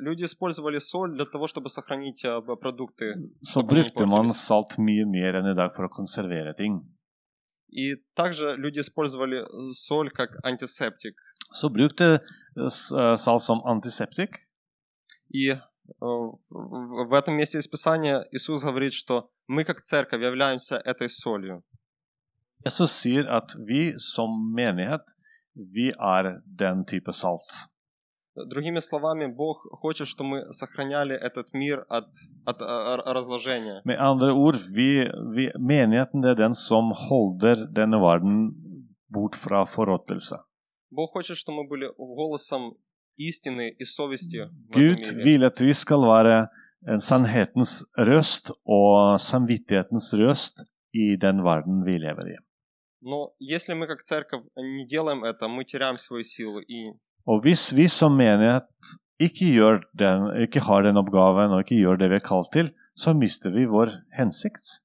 Люди 0.00 0.24
использовали 0.24 0.78
соль 0.78 1.14
для 1.14 1.24
того, 1.24 1.46
чтобы 1.46 1.68
сохранить 1.68 2.24
а, 2.24 2.40
продукты. 2.40 3.14
så 3.42 3.62
brukte 3.62 4.04
man 4.06 4.28
salt 4.28 4.78
mye 4.78 5.04
mer 5.06 5.34
enn 5.36 5.46
i 5.52 5.54
dag 5.54 5.74
for 5.76 5.84
å 5.86 5.88
konservere 5.88 6.54
ting. 6.56 6.82
И 7.68 7.96
также 8.14 8.56
люди 8.56 8.78
использовали 8.80 9.38
э, 9.42 9.70
соль 9.72 10.10
как 10.10 10.30
антисептик. 10.44 11.14
Så 11.52 11.68
brukte 11.68 12.20
s- 12.56 12.92
eh, 12.92 13.16
salt 13.16 13.42
som 13.42 13.60
antiseptik. 13.64 14.30
И 15.28 15.50
э, 15.50 15.58
в 16.50 17.12
этом 17.12 17.34
месте 17.36 17.58
из 17.58 17.66
Писания 17.68 18.24
Иисус 18.32 18.64
говорит, 18.64 18.92
что 18.92 19.30
мы 19.48 19.64
как 19.64 19.80
церковь 19.80 20.22
являемся 20.22 20.76
этой 20.76 21.08
солью. 21.08 21.62
Jesus 22.64 22.90
sier 23.00 23.28
at 23.28 23.54
vi 23.58 23.94
som 23.98 24.30
menighet, 24.54 25.02
vi 25.54 25.92
er 25.98 26.42
den 26.46 26.84
type 26.84 27.12
salt. 27.12 27.42
Другими 28.36 28.80
словами, 28.80 29.26
Бог 29.26 29.66
хочет, 29.80 30.06
чтобы 30.08 30.28
мы 30.30 30.52
сохраняли 30.52 31.14
этот 31.14 31.52
мир 31.54 31.86
от, 31.88 32.08
от 32.44 32.62
а, 32.62 32.96
р- 32.96 33.14
разложения. 33.14 33.80
Med 33.84 33.98
andre 33.98 34.32
ord, 34.32 34.60
vi, 34.68 35.08
vi, 35.34 35.50
menigheten 35.58 36.20
det 36.20 36.30
er 36.30 36.34
den 36.34 36.54
som 36.54 36.92
holder 36.92 37.66
denne 37.72 37.96
verden 37.96 38.52
bort 39.08 39.34
fra 39.34 39.64
forråtelse. 39.64 40.36
Бог 40.90 41.10
хочет, 41.12 41.36
чтобы 41.36 41.62
мы 41.62 41.68
были 41.68 41.88
голосом 41.96 42.76
истины 43.16 43.70
и 43.70 43.84
совести 43.84 44.48
Gud 44.68 45.24
vil 45.24 45.44
at 45.44 45.60
vi 45.60 45.72
skal 45.72 46.00
være 46.00 46.48
en 46.92 47.00
sannhetens 47.00 47.84
røst 47.98 48.50
og 48.64 49.20
samvittighetens 49.20 50.12
røst 50.14 50.62
i 50.92 51.16
den 51.16 51.42
verden 51.44 51.84
vi 51.86 51.98
lever 51.98 52.28
i. 52.34 52.36
Но 53.02 53.34
если 53.38 53.74
мы 53.74 53.86
как 53.86 54.02
церковь 54.02 54.44
не 54.56 54.86
делаем 54.86 55.24
это, 55.24 55.48
мы 55.48 55.64
теряем 55.64 55.96
свою 55.96 56.22
силу. 56.22 56.60
И 56.60 56.92
Og 57.26 57.42
hvis 57.42 57.72
vi 57.74 57.88
som 57.90 58.14
menighet 58.14 58.68
ikke, 59.18 59.46
den, 59.98 60.26
ikke, 60.44 60.60
har 60.60 60.82
den 60.86 61.00
oppgaven 61.00 61.54
og 61.54 61.64
ikke 61.64 61.80
gjør 61.80 61.98
det 62.00 62.10
vi 62.12 62.18
er 62.20 62.26
kalt 62.26 62.52
til, 62.54 62.70
så 62.96 63.14
mister 63.16 63.50
vi 63.50 63.64
vår 63.66 63.90
hensikt. 64.18 64.80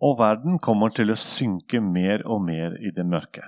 Og 0.00 0.16
verden 0.18 0.58
kommer 0.58 0.92
til 0.96 1.12
å 1.12 1.18
synke 1.18 1.80
mer 1.80 2.24
og 2.24 2.40
mer 2.44 2.76
i 2.80 2.92
det 2.96 3.04
mørke. 3.06 3.44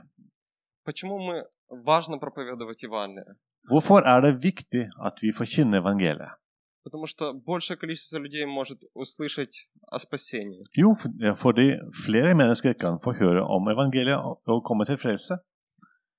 Hvorfor 3.71 4.09
er 4.15 4.21
det 4.27 4.35
viktig 4.43 4.85
at 5.07 5.23
vi 5.23 5.33
forkynner 5.33 5.81
evangeliet? 5.81 6.42
Потому 6.85 7.07
что 7.07 7.33
большее 7.33 7.77
количество 7.77 8.19
людей 8.19 8.45
может 8.45 8.79
услышать 8.95 9.69
о 9.91 9.99
спасении. 9.99 10.65
Jo, 10.77 10.95
fordi 11.37 11.67
flere 12.07 12.35
mennesker 12.35 12.73
kan 12.73 12.99
få 13.05 13.13
høre 13.13 13.43
om 13.43 13.69
evangeliet 13.69 14.19
og- 14.47 14.63
komme 14.65 14.85
til 14.85 14.99
frelse. 14.99 15.39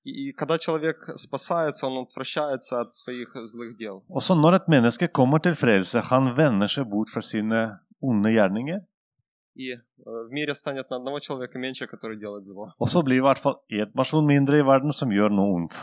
И, 0.06 0.32
когда 0.32 0.58
человек 0.58 0.96
спасается, 1.16 1.86
он 1.86 1.96
отвращается 2.06 2.80
от 2.80 2.92
своих 2.92 3.28
злых 3.52 3.76
дел. 3.78 4.02
Og 4.08 4.22
så 4.22 4.34
når 4.34 4.52
et 4.54 4.68
menneske 4.68 5.08
kommer 5.08 5.38
til 5.38 5.54
frelse, 5.54 6.00
han 6.00 6.36
vender 6.36 6.66
seg 6.66 6.84
bort 6.90 7.08
fra 7.14 7.20
sine 7.22 7.78
onde 8.02 8.30
gjerninger. 8.30 8.80
И 9.56 9.70
э, 9.72 9.78
в 10.04 10.30
мире 10.32 10.54
станет 10.54 10.90
на 10.90 10.96
одного 10.96 11.20
человека 11.20 11.58
меньше, 11.58 11.86
который 11.86 12.18
делает 12.18 12.44
зло. 12.44 12.70
Og 12.78 12.88
så 12.88 13.02
blir 13.02 13.16
i 13.16 13.20
hvert 13.20 13.38
fall 13.38 13.56
én 13.72 13.92
person 13.96 14.26
mindre 14.26 14.58
i 14.58 14.62
verden 14.62 14.92
som 14.92 15.08
gjør 15.10 15.28
noe 15.28 15.54
ondt. 15.54 15.74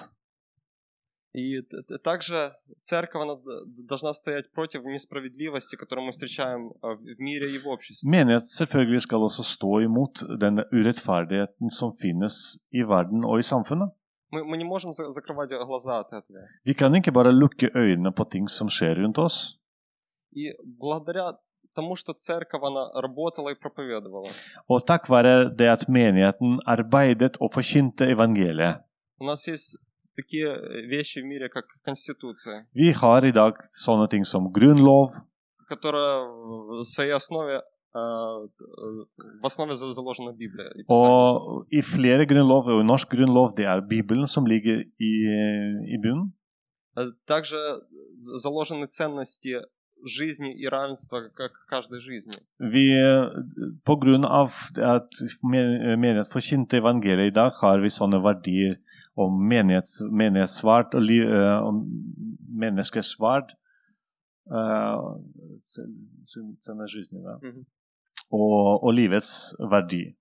И 1.35 1.61
т- 1.61 1.83
т- 1.89 1.99
также 1.99 2.53
церковь 2.81 3.23
она 3.23 3.35
д- 3.35 3.65
должна 3.91 4.13
стоять 4.15 4.47
против 4.53 4.85
несправедливости, 4.85 5.77
которую 5.77 6.07
мы 6.07 6.13
встречаем 6.13 6.61
э, 6.83 6.95
в 6.95 7.01
в 7.17 7.21
мире 7.21 7.47
и 7.55 7.59
в 7.59 7.67
обществе. 7.69 8.09
Menighet 8.11 8.45
selvfølgelig 8.61 9.01
skal 9.07 9.19
også 9.29 9.43
stå 9.57 9.81
imot 9.81 10.15
denne 10.41 10.63
urettferdigheten 10.73 11.69
som 11.79 11.93
finnes 12.03 12.35
i 12.73 12.83
verden 12.83 13.21
og 13.25 13.39
i 13.39 13.43
samfunnet. 13.43 13.91
Мы, 14.33 14.45
мы 14.45 14.57
не 14.57 14.65
можем 14.65 14.93
за- 14.93 15.11
закрывать 15.11 15.51
глаза 15.51 15.99
от 16.01 16.13
этого. 16.13 16.39
Vi 16.65 16.73
kan 16.75 16.95
ikke 16.95 17.13
bare 17.13 17.33
lukke 17.33 17.69
øynene 17.75 18.13
på 18.13 18.25
ting 18.31 18.49
som 18.51 18.69
skjer 18.69 18.95
rundt 18.97 19.19
oss. 19.19 19.59
И 20.33 20.53
благодаря 20.81 21.37
тому, 21.75 21.95
что 21.97 22.13
церковь, 22.15 22.63
она 22.63 22.83
работала 23.03 23.51
и 23.51 23.55
проповедовала, 23.55 24.31
Og 24.69 24.81
takk 24.87 25.11
være 25.11 25.55
det 25.59 25.69
at 25.69 25.89
menigheten 25.89 26.61
arbeidet 26.67 27.37
og 27.41 27.53
forkynte 27.53 28.05
evangeliet. 28.17 28.77
у 29.21 29.25
нас 29.25 29.49
есть 29.49 29.79
такие 30.16 30.48
э, 30.48 30.82
вещи 30.88 31.20
в 31.20 31.26
мире, 31.26 31.50
как 31.50 31.66
Конституция, 31.86 32.66
Vi 32.76 32.92
har 32.92 33.24
i 33.26 33.32
dag 33.32 33.54
sånne 33.86 34.08
ting 34.10 34.24
som 34.26 34.52
grunnlov, 34.52 35.14
которая 35.70 36.28
в 36.80 36.84
своей 36.84 37.12
основе, 37.14 37.62
э, 37.96 38.00
э, 38.00 39.06
в 39.42 39.46
основе 39.46 39.74
за- 39.76 39.94
заложена 39.94 40.34
Библия. 40.34 40.70
и 40.76 40.84
og 40.90 41.66
i 41.72 41.82
flere 41.82 42.26
grunnlov, 42.26 42.68
og 42.68 42.82
i 42.82 42.88
norsk 42.88 43.10
grunnlov, 43.10 43.56
det 43.58 43.66
er 43.66 43.82
Bibelen 43.82 44.28
som 44.28 44.46
ligger 44.46 44.84
i, 45.00 45.12
i 45.96 45.98
bunnen. 46.04 46.34
Э, 46.98 47.12
Также 47.28 47.58
заложены 48.18 48.88
ценности 48.88 49.62
жизни 50.04 50.52
и 50.60 50.66
равенства, 50.68 51.30
как 51.38 51.52
каждой 51.70 52.00
жизни. 52.00 52.34
Vi, 52.60 52.90
på 53.86 53.96
grunn 54.02 54.26
av 54.26 54.50
at 54.78 55.10
men- 55.44 56.00
menighet 56.00 56.28
forkynte 56.34 56.78
evangeliet 56.78 57.28
i 57.28 57.36
dag, 57.36 57.52
har 57.62 57.80
vi 57.80 57.88
sånne 57.90 58.20
verdier 58.24 58.76
om 59.17 59.31
menighets, 59.49 60.03
menighetsverd 60.11 60.95
og 60.95 61.03
liv, 61.03 61.23
eh, 61.23 61.67
om 61.69 61.85
menneskers 62.65 63.17
verd. 63.21 63.53
eh, 64.57 64.99
цен- 65.67 66.09
цен- 66.33 66.57
цена 66.61 66.87
жизни, 66.87 67.19
да. 67.23 67.35
Мгм. 67.49 67.65
og, 68.33 68.85
og 68.85 68.93
livets 68.95 69.55
verdi. 69.71 70.15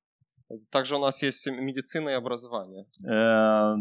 Также 0.71 0.95
у 0.95 0.99
нас 0.99 1.23
есть 1.23 1.47
медицина 1.51 2.09
и 2.11 2.15
образование. 2.15 2.83
Eh, 3.15 3.75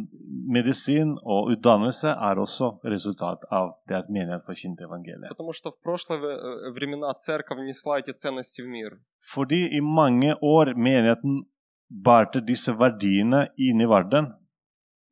medisin 0.57 1.09
og 1.22 1.40
utdannelse 1.52 2.09
er 2.09 2.35
også 2.46 2.66
resultat 2.85 3.38
av 3.50 3.66
det 3.88 3.96
at 3.96 4.09
menighet 4.09 4.42
forkynte 4.46 4.85
evangeliet. 4.88 5.28
Потому 5.28 5.52
что 5.52 5.70
в 5.70 5.78
прошлые 5.87 6.20
э, 6.20 6.72
времена 6.72 7.12
церковь 7.14 7.59
несла 7.68 7.98
эти 8.00 8.12
ценности 8.12 8.62
в 8.62 8.68
мир. 8.68 8.90
Fordi 9.35 9.68
i 9.76 9.80
mange 9.80 10.35
år 10.42 10.74
menigheten 10.76 11.44
bærte 12.04 12.40
disse 12.40 12.72
verdiene 12.78 13.48
inn 13.59 13.80
i 13.80 13.85
verden, 13.85 14.24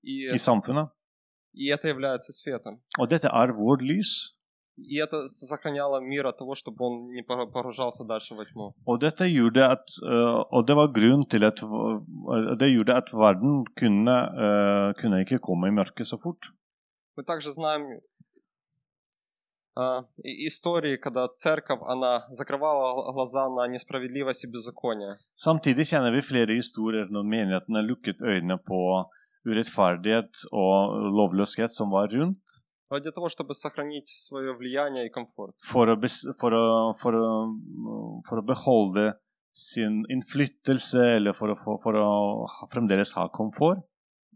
И, 0.03 0.27
i 0.33 0.37
samfunnet. 0.37 0.89
и 1.53 1.67
это 1.69 1.87
является 1.87 2.31
светом. 2.33 2.81
Og 2.99 3.09
dette 3.09 3.27
er 3.27 3.51
vårt 3.53 3.81
lys. 3.81 4.33
И 4.77 4.97
это 4.99 5.25
сохраняло 5.27 5.99
мир 5.99 6.27
от 6.27 6.37
того, 6.37 6.53
чтобы 6.53 6.85
он 6.85 7.11
не 7.11 7.23
погружался 7.23 8.03
дальше 8.03 8.35
во 8.35 8.45
тьму. 8.45 8.75
Og 8.85 8.99
dette 9.01 9.25
gjorde 9.25 9.63
at 9.71 9.85
eh, 10.05 10.43
Og 10.51 10.67
det 10.67 10.75
var 10.75 10.87
grunn 10.93 11.25
til 11.27 11.43
at 11.45 11.57
eh, 11.63 12.55
Det 12.59 12.69
gjorde 12.75 12.93
at 12.95 13.09
verden 13.13 13.65
kunne, 13.75 14.17
eh, 14.45 14.93
kunne 15.01 15.21
ikke 15.25 15.39
komme 15.39 15.67
i 15.67 15.71
mørket 15.71 16.05
så 16.07 16.17
fort. 16.21 16.51
Мы 17.17 17.23
также 17.23 17.51
знаем 17.51 17.81
э, 19.77 20.03
и- 20.23 20.45
истории, 20.47 20.97
когда 20.97 21.27
церковь, 21.27 21.81
она 21.81 22.27
закрывала 22.29 23.11
глаза 23.13 23.49
на 23.49 23.67
несправедливость 23.67 24.43
и 24.45 24.47
беззаконие. 24.51 25.17
Samtidig 25.35 25.85
kjenner 25.89 26.11
vi 26.11 26.21
flere 26.21 26.53
historier 26.53 27.05
når 27.09 27.23
menigheten 27.23 27.75
har 27.75 27.83
lukket 27.83 28.21
øynene 28.21 28.57
på 28.57 28.79
urettferdighet 29.46 30.44
og 30.52 30.96
lovløshet 31.18 31.72
som 31.74 31.90
var 31.90 32.08
rundt, 32.12 32.60
Но 32.90 32.98
для 33.00 33.10
того, 33.10 33.28
чтобы 33.28 33.54
сохранить 33.54 34.08
свое 34.08 34.52
влияние 34.54 35.06
и 35.06 35.10
комфорт. 35.10 35.54
for 35.64 35.86
å, 35.88 35.96
bes, 35.96 36.26
for 36.38 36.50
å, 36.52 36.94
for 37.00 37.12
å, 37.16 37.28
for 38.28 38.36
å 38.38 38.44
beholde 38.44 39.14
sin 39.54 40.04
innflytelse 40.10 41.00
eller 41.16 41.32
for 41.32 41.48
å, 41.52 41.56
få- 41.56 41.78
for 41.82 41.94
å 41.96 42.46
ha- 42.46 42.68
fremdeles 42.72 43.14
ha 43.16 43.28
komfort. 43.28 43.80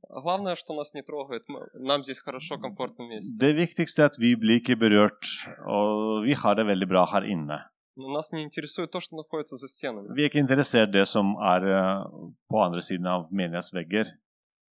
Главное, 0.09 0.55
что 0.57 0.73
нас 0.75 0.95
не 0.95 1.03
трогает. 1.03 1.43
Мы- 1.49 1.69
Нам 1.85 2.03
здесь 2.03 2.21
хорошо, 2.21 2.57
комфортно 2.59 3.05
вместе. 3.05 3.37
Det 3.41 3.53
viktigste 3.57 3.99
er 4.03 4.07
at 4.07 4.19
vi 4.19 4.35
blir 4.37 4.61
ikke 4.63 4.77
berørt, 4.79 5.25
og 5.69 6.25
vi 6.25 6.33
har 6.33 6.55
det 6.55 6.65
veldig 6.67 6.89
bra 6.89 7.05
her 7.13 7.23
inne. 7.29 7.59
Но 7.99 8.09
нас 8.13 8.33
не 8.33 8.43
интересует 8.43 8.91
то, 8.91 9.01
что 9.01 9.17
находится 9.17 9.57
за 9.57 9.69
стенами. 9.69 10.15
Vi 10.15 10.23
er 10.25 10.29
ikke 10.31 10.41
interessert 10.41 10.89
i 10.89 10.93
det 11.01 11.07
som 11.09 11.35
er 11.41 11.61
eh, 11.65 12.05
på 12.51 12.57
andre 12.65 12.81
siden 12.83 13.07
av 13.07 13.29
menighetsvegger. 13.33 14.05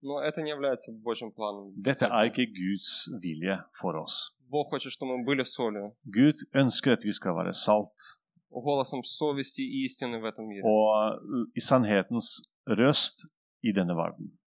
Но 0.01 0.19
это 0.19 0.41
не 0.41 0.49
является 0.49 0.91
Божьим 0.91 1.31
планом. 1.31 1.73
Dette 1.77 2.05
er 2.05 2.25
ikke 2.25 2.45
Guds 2.47 3.09
vilje 3.21 3.63
for 3.79 3.95
oss. 4.01 4.31
Бог 4.49 4.69
хочет, 4.69 4.91
чтобы 4.91 5.17
мы 5.17 5.23
были 5.23 5.43
солью, 5.43 5.95
Gud 6.05 6.35
ønsker 6.53 6.93
at 6.93 7.03
vi 7.03 7.13
skal 7.13 7.33
være 7.35 7.53
salt, 7.53 7.93
голосом 8.49 9.03
совести 9.03 9.61
и 9.61 9.85
истины 9.85 10.19
в 10.19 10.25
этом 10.25 10.47
мире. 10.47 10.61
og 10.63 11.21
i 11.55 11.61
sannhetens 11.61 12.41
røst 12.67 13.23
i 13.63 13.71
denne 13.71 13.95
verden. 13.95 14.37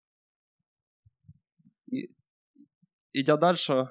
Идя 3.12 3.36
дальше, 3.36 3.86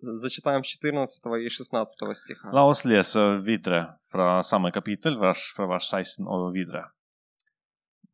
зачитаем 0.00 0.62
14 0.62 1.36
и 1.44 1.48
16 1.48 2.14
стиха. 2.14 2.50
La 2.52 2.64
oss 2.66 2.84
lese 2.84 3.20
videre 3.44 3.98
fra 4.10 4.42
samme 4.42 4.72
kapittel, 4.72 5.18
vers, 5.18 5.52
fra 5.54 5.66
vers 5.66 5.88
16 5.90 6.26
og 6.26 6.52
videre. 6.54 6.90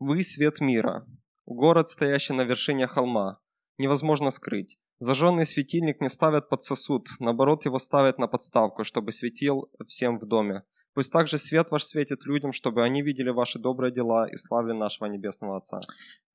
Вы 0.00 0.22
свет 0.24 0.60
мира, 0.60 1.06
город, 1.54 1.88
стоящий 1.88 2.34
на 2.34 2.42
вершине 2.42 2.86
холма, 2.86 3.38
невозможно 3.78 4.30
скрыть. 4.30 4.78
Зажженный 4.98 5.46
светильник 5.46 6.00
не 6.00 6.08
ставят 6.08 6.48
под 6.48 6.62
сосуд, 6.62 7.08
наоборот 7.20 7.64
его 7.64 7.78
ставят 7.78 8.18
на 8.18 8.26
подставку, 8.26 8.84
чтобы 8.84 9.12
светил 9.12 9.70
всем 9.86 10.18
в 10.18 10.26
доме. 10.26 10.62
Пусть 10.94 11.12
также 11.12 11.38
свет 11.38 11.70
ваш 11.70 11.84
светит 11.84 12.26
людям, 12.26 12.52
чтобы 12.52 12.84
они 12.84 13.02
видели 13.02 13.30
ваши 13.30 13.58
добрые 13.58 13.92
дела 13.92 14.28
и 14.28 14.36
славили 14.36 14.76
нашего 14.76 15.06
Небесного 15.06 15.56
Отца. 15.56 15.78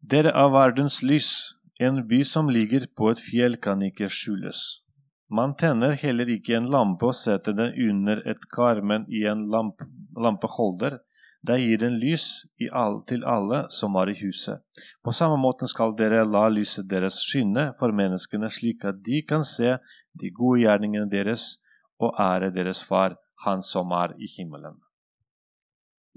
Dere 0.02 0.32
er 0.32 0.50
verdens 0.50 1.04
lys. 1.04 1.56
En 1.78 2.08
by 2.08 2.24
som 2.24 2.50
ligger 2.50 2.88
på 2.96 3.10
et 3.12 3.20
fjell 3.20 3.58
kan 3.58 3.82
ikke 3.84 4.08
skjules. 4.08 4.82
Man 5.30 5.56
tenner 5.60 5.92
heller 6.00 6.30
ikke 6.30 6.56
en 6.56 6.70
lampe 6.72 7.10
og 7.10 7.18
setter 7.18 7.52
den 7.58 7.74
under 7.90 8.22
et 8.32 8.46
kar, 8.56 8.80
men 8.82 9.04
i 9.10 9.26
en 9.28 9.50
lamp, 9.52 9.84
lampeholder. 10.16 11.00
Der 11.45 11.57
gir 11.57 11.79
den 11.81 11.97
lys 12.03 12.45
i 12.61 12.69
all, 12.69 12.99
til 13.09 13.25
alle 13.25 13.63
som 13.73 13.95
er 13.97 14.11
i 14.13 14.17
huset. 14.21 14.61
På 15.05 15.13
samme 15.13 15.39
måte 15.41 15.69
skal 15.71 15.95
dere 15.97 16.27
la 16.29 16.49
lyset 16.53 16.89
deres 16.91 17.23
skinne 17.25 17.71
for 17.79 17.97
menneskene, 17.97 18.51
slik 18.53 18.85
at 18.85 19.01
de 19.07 19.23
kan 19.29 19.45
se 19.45 19.79
de 20.21 20.31
gode 20.37 20.61
gjerningene 20.67 21.09
deres 21.09 21.57
og 21.99 22.13
ære 22.21 22.53
deres 22.53 22.85
far, 22.85 23.17
han 23.47 23.63
som 23.63 23.93
er 23.93 24.13
i 24.21 24.29
himmelen. 24.37 24.77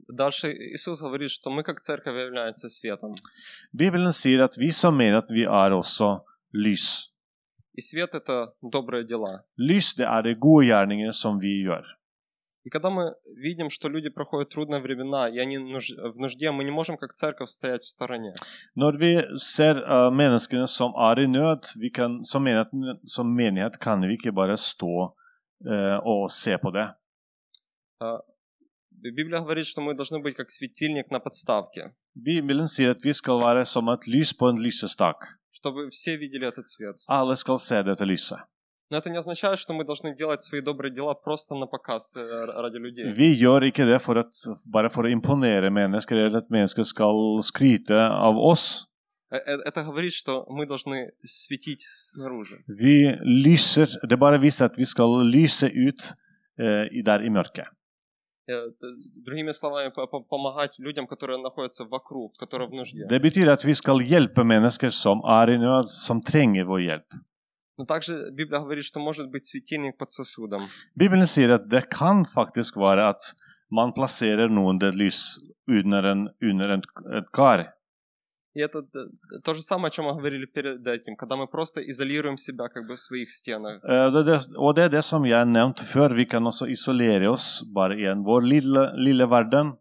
Дальше 0.09 0.51
Иисус 0.51 1.01
говорит, 1.01 1.31
что 1.31 1.49
мы 1.49 1.63
как 1.63 1.79
церковь 1.79 2.17
являемся 2.17 2.67
светом. 2.67 3.13
Bibelen 3.71 4.11
sier 4.11 4.43
at 4.43 4.57
vi 4.57 4.71
som 4.71 4.97
mener 4.97 5.17
at 5.17 5.29
vi 5.29 5.43
er 5.43 5.71
også 5.71 6.19
lys. 6.51 7.09
И 7.75 7.81
свет – 7.81 8.13
это 8.13 8.53
добрые 8.61 9.03
дела. 9.03 9.43
Lys, 9.57 9.93
det 9.93 10.05
er 10.05 10.21
de 10.21 10.35
gode 10.35 10.65
gjerningene 10.65 11.13
som 11.13 11.39
vi 11.41 11.63
gjør. 11.63 11.85
И 12.68 12.70
когда 12.70 12.90
мы 12.90 13.14
видим, 13.46 13.70
что 13.70 13.88
люди 13.88 14.10
проходят 14.10 14.50
трудные 14.50 14.82
времена, 14.82 15.26
и 15.34 15.38
они 15.38 15.56
нуж- 15.56 15.96
в 16.14 16.16
нужде, 16.18 16.50
мы 16.50 16.64
не 16.64 16.70
можем 16.70 16.98
как 16.98 17.12
церковь 17.14 17.48
стоять 17.48 17.82
в 17.82 17.88
стороне. 17.88 18.34
Når 18.76 18.92
vi 19.02 19.12
ser 19.38 19.74
eh, 19.78 20.10
menneskene 20.20 20.66
som 20.66 20.92
er 21.08 21.16
i 21.24 21.26
nød, 21.26 21.62
vi 21.80 21.88
kan, 21.90 22.24
som, 22.24 22.42
menighet, 22.44 22.68
som 23.06 23.26
menighet 23.40 23.78
kan 23.80 24.02
vi 24.08 24.12
ikke 24.18 24.32
bare 24.40 24.56
stå 24.56 25.14
eh, 25.64 25.98
og 26.04 26.30
se 26.30 26.58
på 26.58 26.70
det. 26.76 26.86
Библия 28.90 29.40
говорит, 29.40 29.66
что 29.66 29.80
мы 29.80 29.94
должны 29.94 30.18
быть 30.20 30.36
как 30.36 30.50
светильник 30.50 31.10
на 31.10 31.20
подставке, 31.20 31.94
Bibelen 32.14 32.66
sier 32.66 32.90
at 32.90 33.04
vi 33.04 33.12
skal 33.12 33.38
være 33.40 33.64
som 33.64 33.88
et 33.88 34.06
lys 34.08 34.32
på 34.34 34.48
en 34.48 34.58
lysestak. 34.58 35.16
чтобы 35.52 35.88
все 35.90 36.16
видели 36.16 36.46
этот 36.46 36.66
свет. 36.68 36.96
Alle 37.08 37.34
skal 37.36 37.58
se 37.58 37.82
dette 37.82 38.04
lyset. 38.04 38.38
Но 38.90 38.96
это 38.96 39.10
не 39.10 39.18
означает, 39.18 39.58
что 39.58 39.74
мы 39.74 39.84
должны 39.84 40.14
делать 40.16 40.42
свои 40.42 40.60
добрые 40.62 40.90
дела 40.94 41.14
просто 41.14 41.54
на 41.54 41.66
показ 41.66 42.16
э, 42.16 42.22
ради 42.46 42.78
людей. 42.78 43.12
Vi 43.12 43.34
gjør 43.36 43.62
ikke 43.70 43.84
det 43.84 44.00
for 44.02 44.16
at, 44.18 44.32
bare 44.66 44.88
for 44.90 45.04
å 45.04 45.10
imponere 45.12 45.70
mennesker, 45.70 46.16
eller 46.16 46.38
at 46.38 46.48
mennesker 46.50 46.82
skal 46.84 47.38
skryte 47.42 47.92
av 47.94 48.36
oss. 48.38 48.86
Э, 49.30 49.36
э, 49.36 49.56
Это 49.66 49.84
говорит, 49.84 50.12
что 50.14 50.46
мы 50.48 50.64
должны 50.66 51.10
светить 51.22 51.82
снаружи. 51.90 52.64
Vi 52.66 53.12
lyser, 53.24 53.88
det 54.08 54.16
bare 54.18 54.38
viser 54.38 54.64
at 54.66 54.78
vi 54.78 54.84
skal 54.86 55.20
lyse 55.26 55.66
ut 55.68 56.00
eh, 56.58 56.88
i- 56.90 57.02
der 57.02 57.20
i 57.20 57.28
mørket. 57.28 57.66
Э, 58.48 58.70
Другими 59.26 59.52
словами, 59.52 59.90
по- 59.94 60.06
по- 60.06 60.22
помогать 60.22 60.78
людям, 60.78 61.06
которые 61.06 61.36
находятся 61.42 61.84
вокруг, 61.84 62.32
которые 62.40 62.68
в 62.68 62.72
нужде. 62.72 63.06
Det 63.06 63.20
betyr 63.20 63.50
at 63.52 63.62
vi 63.66 63.74
skal 63.74 64.00
hjelpe 64.00 64.42
mennesker 64.44 64.88
som 64.88 65.20
er 65.26 65.50
i 65.50 65.58
nød, 65.58 65.88
som 65.90 66.22
trenger 66.22 66.64
vår 66.64 66.80
hjelp. 66.88 67.12
Но 67.77 67.85
также 67.85 68.29
Библия 68.31 68.59
говорит, 68.59 68.85
что 68.85 68.99
может 68.99 69.29
быть 69.31 69.45
светильник 69.45 69.97
под 69.97 70.11
сосудом. 70.11 70.69
Bibelen 70.95 71.25
sier 71.25 71.55
at 71.55 71.69
det 71.69 71.89
kan 71.89 72.25
faktisk 72.25 72.77
være 72.77 73.09
at 73.09 73.33
man 73.71 73.93
plasserer 73.93 74.47
noen 74.49 74.77
det 74.79 74.93
lys 74.95 75.39
under, 75.67 76.03
en, 76.11 76.29
under 76.41 76.69
en, 76.75 76.83
et 77.17 77.31
kar. 77.33 77.65
И 78.55 78.61
это 78.61 78.83
т- 78.83 79.09
то 79.43 79.55
же 79.55 79.63
самое, 79.63 79.87
о 79.87 79.89
чем 79.89 80.05
мы 80.05 80.13
говорили 80.13 80.45
перед 80.45 80.85
этим, 80.85 81.15
когда 81.15 81.35
мы 81.35 81.47
просто 81.47 81.81
изолируем 81.81 82.37
себя 82.37 82.69
как 82.69 82.87
бы 82.87 82.93
в 82.95 82.99
своих 82.99 83.31
стенах. 83.31 83.81
Eh, 83.83 84.11
det, 84.11 84.23
det, 84.25 84.39
og 84.55 84.75
det 84.75 84.83
er 84.83 84.89
det 84.89 85.03
som 85.03 85.25
jeg 85.25 85.45
nevnte 85.47 85.83
før. 85.83 86.13
Vi 86.13 86.25
kan 86.25 86.45
også 86.45 86.67
isolere 86.69 87.31
oss 87.31 87.63
bare 87.73 87.97
i 87.97 88.05
en, 88.05 88.21
vår 88.23 88.41
lille, 88.41 88.91
lille 88.97 89.25
verden. 89.25 89.73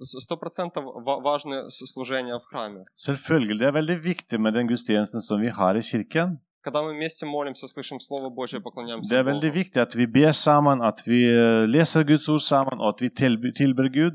А, 0.00 0.04
с- 0.04 0.20
Сто 0.24 0.36
процентов 0.36 0.84
ва- 0.84 1.20
важны 1.20 1.68
с- 1.70 1.86
служения 1.94 2.34
в 2.38 2.44
храме. 2.50 2.84
Selvfølgelig 3.06 3.58
det 3.60 3.66
er 3.68 3.72
veldig 3.80 3.98
viktig 4.04 4.40
med 4.40 4.54
den 4.54 4.66
gudstjenesten 4.68 5.20
som 5.20 5.40
vi 5.40 5.50
har 5.50 5.74
i 5.76 5.80
kirken. 5.82 6.38
Когда 6.62 6.82
мы 6.82 6.92
вместе 6.98 7.26
молимся, 7.26 7.66
слышим 7.68 7.98
Слово 8.00 8.28
Божье, 8.30 8.60
поклоняемся 8.60 9.08
Det 9.14 9.18
er 9.20 9.22
Богу. 9.24 9.30
veldig 9.32 9.52
viktig 9.54 9.76
at 9.82 9.94
vi 9.96 10.06
ber 10.06 10.32
sammen, 10.32 10.82
at 10.82 10.98
vi 11.06 11.20
eh, 11.28 11.66
leser 11.66 12.02
Guds 12.04 12.28
ord 12.28 12.40
sammen, 12.40 12.80
og 12.80 12.88
at 12.94 13.00
vi 13.02 13.08
tilby- 13.08 13.52
tilber 13.56 13.88
Gud. 13.88 14.14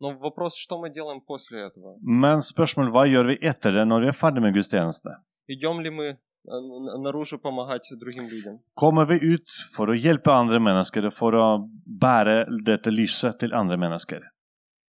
Но 0.00 0.12
вопрос, 0.18 0.54
что 0.56 0.76
мы 0.78 0.90
делаем 0.90 1.20
после 1.26 1.58
этого? 1.68 1.96
Men 2.02 2.38
spørsmålet 2.42 2.92
hva 2.92 3.04
gjør 3.08 3.26
vi 3.28 3.36
etter 3.48 3.70
det, 3.72 3.84
når 3.88 4.00
vi 4.02 4.06
er 4.08 4.12
ferdig 4.12 4.42
med 4.42 4.52
gudstjeneste? 4.54 5.10
Идем 5.48 5.80
ли 5.80 5.88
мы 5.90 6.06
э, 6.10 6.16
н- 6.52 7.02
наружу 7.02 7.38
помогать 7.38 7.88
другим 7.98 8.28
людям? 8.28 8.58
Kommer 8.76 9.06
vi 9.06 9.16
ut 9.34 9.48
for 9.74 9.86
å 9.86 9.94
hjelpe 9.98 10.30
andre 10.30 10.60
mennesker, 10.60 11.10
for 11.10 11.32
å 11.32 11.66
bære 11.86 12.44
dette 12.64 12.90
lyset 12.90 13.38
til 13.38 13.54
andre 13.54 13.76
mennesker? 13.78 14.20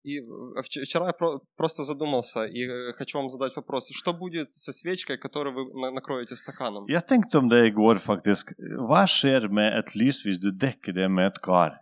И 0.09 0.21
э, 0.21 0.63
вч- 0.65 0.83
вчера 0.87 1.07
я 1.07 1.13
про- 1.13 1.41
просто 1.57 1.83
задумался 1.85 2.45
и 2.47 2.61
э, 2.67 2.93
хочу 2.99 3.19
вам 3.19 3.29
задать 3.29 3.55
вопрос. 3.57 3.89
Что 4.01 4.13
будет 4.15 4.53
со 4.53 4.73
свечкой, 4.73 5.19
которую 5.19 5.55
вы 5.57 5.63
на- 5.81 5.91
накроете 5.91 6.35
стаканом? 6.37 6.87
Jeg 6.89 7.07
tenkte 7.07 7.39
om 7.39 7.49
det 7.49 7.67
i 7.67 7.71
går, 7.71 7.99
faktisk. 7.99 8.55
Hva 8.89 9.05
skjer 9.07 9.49
med 9.51 9.69
et 9.79 9.95
lys 10.01 10.25
hvis 10.25 10.41
du 10.41 10.51
dekker 10.51 10.93
det 10.95 11.11
med 11.11 11.27
et 11.33 11.39
kar? 11.43 11.73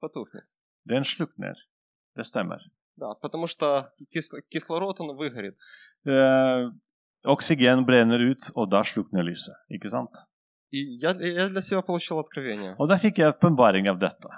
Потухнет. 0.00 0.44
Den 0.88 1.04
slukner. 1.04 1.54
Det 2.16 2.24
stemmer. 2.24 2.58
Да, 2.96 3.14
потому 3.22 3.46
что 3.46 3.92
кис- 4.14 4.40
кислород, 4.50 5.00
он 5.00 5.16
выгорит. 5.16 5.56
Eh, 6.06 6.70
oksygen 7.24 7.84
brenner 7.86 8.20
ut, 8.30 8.50
og 8.54 8.70
da 8.70 8.82
slukner 8.82 9.22
lyset. 9.22 9.54
Ikke 9.70 9.90
sant? 9.90 10.10
И 10.70 10.78
я, 10.78 11.10
я 11.20 11.48
для 11.48 11.60
себя 11.60 11.82
получил 11.82 12.18
откровение. 12.18 12.76
Og 12.78 12.88
da 12.88 12.98
fikk 12.98 13.18
jeg 13.18 13.34
åpenbaring 13.34 13.88
av 13.90 13.98
dette. 13.98 14.30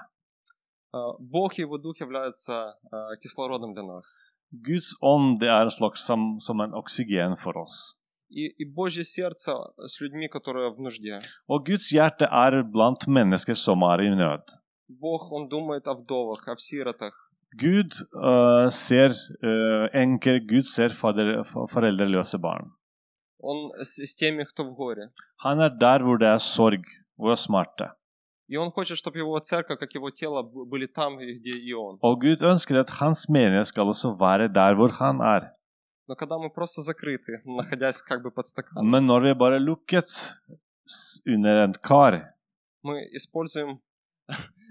А, 0.91 1.13
Бог 1.19 1.57
и 1.57 1.61
Его 1.61 1.77
Дух 1.77 1.99
являются 1.99 2.75
а, 2.91 3.15
кислородом 3.21 3.73
для 3.73 3.83
нас. 3.83 4.17
Guds 4.51 4.93
ånd 5.01 5.39
det 5.41 5.49
er 5.49 5.65
en 5.65 5.71
slags 5.71 6.05
som, 6.05 6.39
som 6.39 6.61
en 6.61 6.73
oksygen 6.73 7.37
for 7.37 7.57
oss. 7.57 7.97
И, 8.29 8.47
и 8.47 8.65
Божье 8.65 9.03
сердце 9.03 9.53
с 9.77 10.01
людьми, 10.01 10.27
которые 10.27 10.73
в 10.73 10.79
нужде. 10.79 11.21
Og 11.47 11.65
Guds 11.65 11.91
hjerte 11.91 12.25
er 12.25 12.63
blant 12.63 13.07
mennesker 13.07 13.53
som 13.53 13.83
er 13.83 14.01
i 14.01 14.09
nød. 14.09 14.41
Бог, 14.89 15.31
Он 15.31 15.47
думает 15.49 15.87
о 15.87 15.93
вдовах, 15.93 16.47
о 16.47 16.55
сиротах. 16.57 17.13
Gud 17.55 17.93
eh, 17.93 18.69
ser 18.69 19.13
uh, 19.43 19.85
enker, 19.93 20.39
Gud 20.49 20.65
ser 20.65 20.89
foreldreløse 20.89 22.39
barn. 22.41 22.71
Он 23.43 23.71
с, 23.83 23.99
с 24.05 24.15
теми, 24.15 24.43
кто 24.45 24.63
в 24.63 24.73
горе. 24.73 25.11
Han 25.43 25.59
er 25.59 25.69
der 25.69 25.99
hvor 26.05 26.17
det 26.17 26.27
er 26.27 26.39
sorg, 26.39 26.83
hvor 27.17 27.29
det 27.29 27.37
er 27.39 27.43
smerte. 27.47 27.87
И 28.47 28.57
Он 28.57 28.71
хочет, 28.71 28.97
чтобы 28.97 29.17
Его 29.19 29.39
церковь, 29.39 29.79
как 29.79 29.93
Его 29.95 30.11
тело, 30.11 30.43
были 30.43 30.85
там, 30.85 31.17
где 31.17 31.51
и 31.51 31.73
Он. 31.73 31.97
Og 32.01 32.21
Gud 32.21 32.41
ønsker 32.41 32.79
at 32.79 32.89
hans 33.01 33.29
menighet 33.29 33.67
skal 33.67 33.83
også 33.83 34.15
være 34.19 34.47
der 34.47 34.75
hvor 34.75 34.89
han 34.99 35.21
er. 35.21 35.51
Но 36.07 36.15
когда 36.15 36.37
мы 36.37 36.49
просто 36.49 36.81
закрыты, 36.81 37.41
находясь 37.45 38.01
как 38.01 38.21
бы 38.23 38.31
под 38.31 38.45
стаканом, 38.47 38.89
Men 38.89 39.05
når 39.05 39.19
vi 39.21 39.29
er 39.29 39.35
bare 39.35 39.59
lukket 39.59 40.09
under 41.25 41.63
en 41.63 41.73
kar, 41.73 42.27
мы 42.83 43.07
используем 43.13 43.79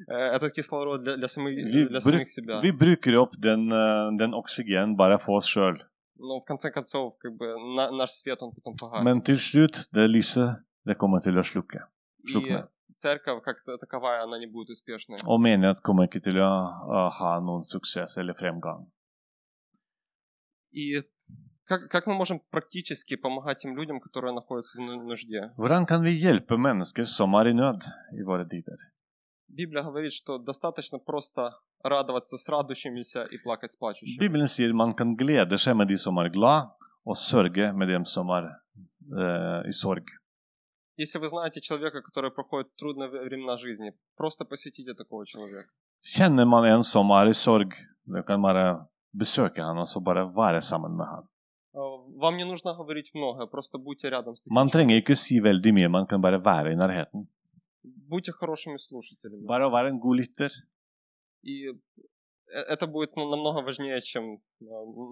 э, 0.09 0.15
этот 0.15 0.53
кислород 0.53 1.03
для, 1.03 1.17
для, 1.17 1.29
самих, 1.29 1.89
для 1.89 2.01
самих 2.01 2.29
себя. 2.29 2.61
vi 2.61 2.73
bruker 2.73 3.17
opp 3.17 3.33
den, 3.39 3.73
eh, 3.73 4.19
den 4.19 4.35
oksygen 4.35 4.97
bare 4.97 5.19
for 5.19 5.37
oss 5.37 5.47
sjøl. 5.47 5.79
Но 6.25 6.41
в 6.41 6.45
конце 6.45 6.71
концов, 6.71 7.19
как 7.19 7.33
бы 7.37 7.47
на- 7.77 7.91
наш 7.91 8.11
свет, 8.11 8.39
он 8.43 8.53
потом 8.53 8.75
погасит. 8.81 9.05
Men 9.05 9.21
til 9.23 9.39
slutt, 9.39 9.89
det 9.93 10.07
lyset, 10.09 10.63
det 10.87 10.97
kommer 10.97 11.19
til 11.21 11.35
å 11.35 11.43
slukke. 11.43 11.81
И 12.25 12.33
slukne. 12.33 12.69
церковь 12.95 13.43
как 13.43 13.57
та- 13.67 13.79
таковая, 13.79 14.23
она 14.23 14.39
не 14.39 14.47
будет 14.47 14.71
успешной. 14.71 15.19
Og 15.27 15.41
menighet 15.41 15.83
kommer 15.83 16.07
ikke 16.07 16.23
til 16.23 16.35
å, 16.39 16.53
å 16.87 17.11
ha 17.11 17.41
noen 17.41 17.63
suksess 17.65 18.17
eller 18.19 18.35
fremgang. 18.35 18.87
И 20.71 21.03
как, 21.65 21.91
как 21.91 22.07
мы 22.07 22.15
можем 22.15 22.41
практически 22.51 23.17
помогать 23.17 23.59
тем 23.59 23.77
людям, 23.77 24.01
которые 24.01 24.33
находятся 24.33 24.79
в 24.79 24.83
ну- 24.83 25.03
нужде? 25.03 25.51
Hvordan 25.59 25.87
kan 25.87 26.03
vi 26.03 26.21
hjelpe 26.21 26.57
mennesker 26.57 27.05
som 27.05 27.35
er 27.35 27.49
i 27.49 27.53
nød 27.53 27.83
i 28.13 28.23
våre 28.23 28.47
tider? 28.49 28.79
Библия 29.49 29.83
говорит, 29.83 30.13
что 30.13 30.39
достаточно 30.39 30.99
просто 30.99 31.51
радоваться 31.84 32.38
с 32.38 32.50
радующимися 32.50 33.24
и 33.32 33.38
плакать 33.38 33.72
с 33.72 33.76
плачущими. 33.78 34.20
Bibelen 34.20 34.48
sier 34.48 34.74
man 34.74 34.94
kan 34.94 35.16
glede 35.16 35.58
seg 35.58 35.76
med 35.76 35.88
de 35.88 35.98
som 35.98 36.18
er 36.18 36.30
glad, 36.30 36.70
og 37.06 37.16
sørge 37.18 37.72
med 37.74 37.88
dem 37.88 38.06
som 38.06 38.30
er 38.30 38.46
eh, 39.22 39.70
i 39.70 39.74
sorg. 39.74 40.04
Если 40.98 41.20
вы 41.20 41.28
знаете 41.30 41.62
человека, 41.62 42.02
который 42.02 42.32
проходит 42.32 42.68
трудные 42.76 43.08
ве- 43.10 43.24
времена 43.24 43.56
жизни, 43.58 43.94
просто 44.18 44.46
посетите 44.46 44.94
такого 44.96 45.26
человека. 45.26 45.70
Kjenner 46.02 46.46
man 46.46 46.66
en 46.66 46.84
som 46.84 47.10
er 47.12 47.28
i 47.30 47.34
sorg, 47.34 47.70
du 48.06 48.24
kan 48.24 48.42
bare 48.42 48.88
besøke 49.14 49.62
han 49.62 49.78
og 49.78 49.88
så 49.88 50.00
bare 50.02 50.26
være 50.36 50.62
sammen 50.62 50.98
med 50.98 51.06
han. 51.06 51.24
А, 51.76 51.80
Вам 52.24 52.38
не 52.38 52.44
нужно 52.46 52.74
говорить 52.74 53.12
многое, 53.14 53.48
просто 53.48 53.78
будьте 53.78 54.10
рядом 54.10 54.36
с 54.36 54.42
таким 54.42 54.54
Man 54.54 54.68
человеком. 54.68 54.74
trenger 54.74 54.96
ikke 55.02 55.16
si 55.16 55.40
veldig 55.40 55.74
mye, 55.74 55.88
man 55.90 56.06
kan 56.08 56.22
bare 56.22 56.40
være 56.44 56.72
i 56.72 56.76
nærheten. 56.76 57.28
Будьте 58.10 58.32
хорошими 58.32 58.78
слушателями. 58.78 59.46
Bare 59.48 59.66
å 59.68 59.72
være 59.72 59.90
en 59.90 60.00
god 60.00 60.16
lytter. 60.18 60.50
И 61.43 61.69
э- 61.69 62.65
это 62.69 62.87
будет 62.87 63.17
намного 63.17 63.63
важнее, 63.63 64.01
чем 64.01 64.25
э, 64.35 64.65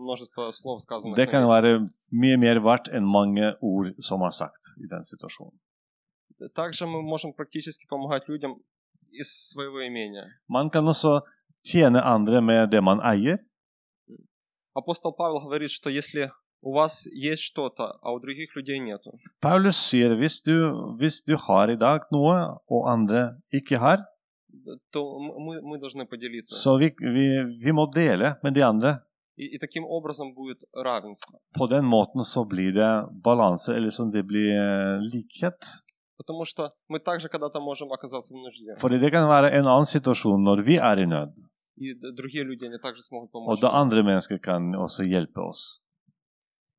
множество 0.02 0.50
слов, 0.50 0.82
сказанных. 0.82 1.16
Det 1.16 1.28
kan 1.30 1.48
være 1.48 1.88
mye 2.12 2.36
mer 2.36 2.60
verdt 2.60 2.88
enn 2.88 3.04
mange 3.04 3.54
ord 3.60 3.94
som 4.00 4.22
er 4.22 4.30
sagt 4.30 4.74
i 4.78 4.86
den 4.86 5.04
situasjonen. 5.04 5.58
Также 6.54 6.86
мы 6.86 7.02
можем 7.02 7.32
практически 7.34 7.86
помогать 7.86 8.28
людям 8.28 8.62
из 9.10 9.28
своего 9.50 9.86
имения. 9.86 10.26
Man 10.48 10.70
kan 10.70 10.88
også 10.88 11.20
tjene 11.64 12.02
andre 12.02 12.40
med 12.40 12.70
det 12.70 12.82
man 12.82 13.00
eier. 13.00 13.38
Апостол 14.72 15.12
Павел 15.12 15.40
говорит, 15.40 15.70
что 15.70 15.90
если 15.90 16.30
у 16.62 16.72
вас 16.72 17.06
есть 17.06 17.42
что-то, 17.42 17.98
а 18.02 18.12
у 18.12 18.20
других 18.20 18.54
людей 18.54 18.78
нету, 18.78 19.18
Paulus 19.40 19.76
sier 19.76 20.14
hvis 20.14 20.42
du, 20.42 20.96
hvis 20.98 21.22
du 21.22 21.36
har 21.36 21.70
i 21.70 21.76
dag 21.76 22.00
noe, 22.12 22.58
og 22.68 22.92
andre 22.92 23.40
ikke 23.52 23.78
har, 23.78 24.04
то 24.91 24.99
м- 25.19 25.35
мы, 25.47 25.61
мы 25.61 25.77
должны 25.79 26.05
поделиться. 26.05 26.55
så 26.55 26.77
vi, 26.77 26.93
vi, 26.99 27.25
vi 27.65 27.71
må 27.71 27.85
dele 27.91 28.35
med 28.43 28.53
de 28.53 28.61
andre. 28.61 28.99
И, 29.37 29.45
и 29.55 29.57
таким 29.59 29.83
образом 29.85 30.33
будет 30.33 30.59
равенство. 30.73 31.39
På 31.59 31.67
den 31.67 31.85
måten 31.85 32.23
så 32.23 32.45
blir 32.45 32.71
det 32.73 33.07
balanse, 33.23 33.73
eller 33.73 33.89
så 33.89 34.05
det 34.11 34.23
blir 34.23 34.47
eh, 34.55 34.99
likhet. 35.13 35.59
Потому 36.17 36.45
что 36.45 36.71
мы 36.87 36.99
также 36.99 37.27
когда-то 37.27 37.59
можем 37.59 37.91
оказаться 37.91 38.33
в 38.33 38.37
нужде. 38.37 38.75
Fordi 38.79 38.97
det 38.99 39.11
kan 39.11 39.27
være 39.27 39.51
en 39.59 39.65
annen 39.67 39.85
situasjon 39.85 40.39
når 40.43 40.63
vi 40.63 40.75
er 40.77 40.97
i 40.99 41.05
nød, 41.05 41.33
И 41.77 41.93
д- 41.93 42.11
другие 42.15 42.43
люди, 42.45 42.63
они 42.65 42.77
также 42.79 43.01
смогут 43.03 43.29
og 43.33 43.43
помочь. 43.43 43.59
da 43.61 43.67
нам. 43.67 43.81
andre 43.81 44.03
mennesker 44.03 44.37
kan 44.39 44.73
også 44.75 45.03
hjelpe 45.03 45.41
oss. 45.49 45.81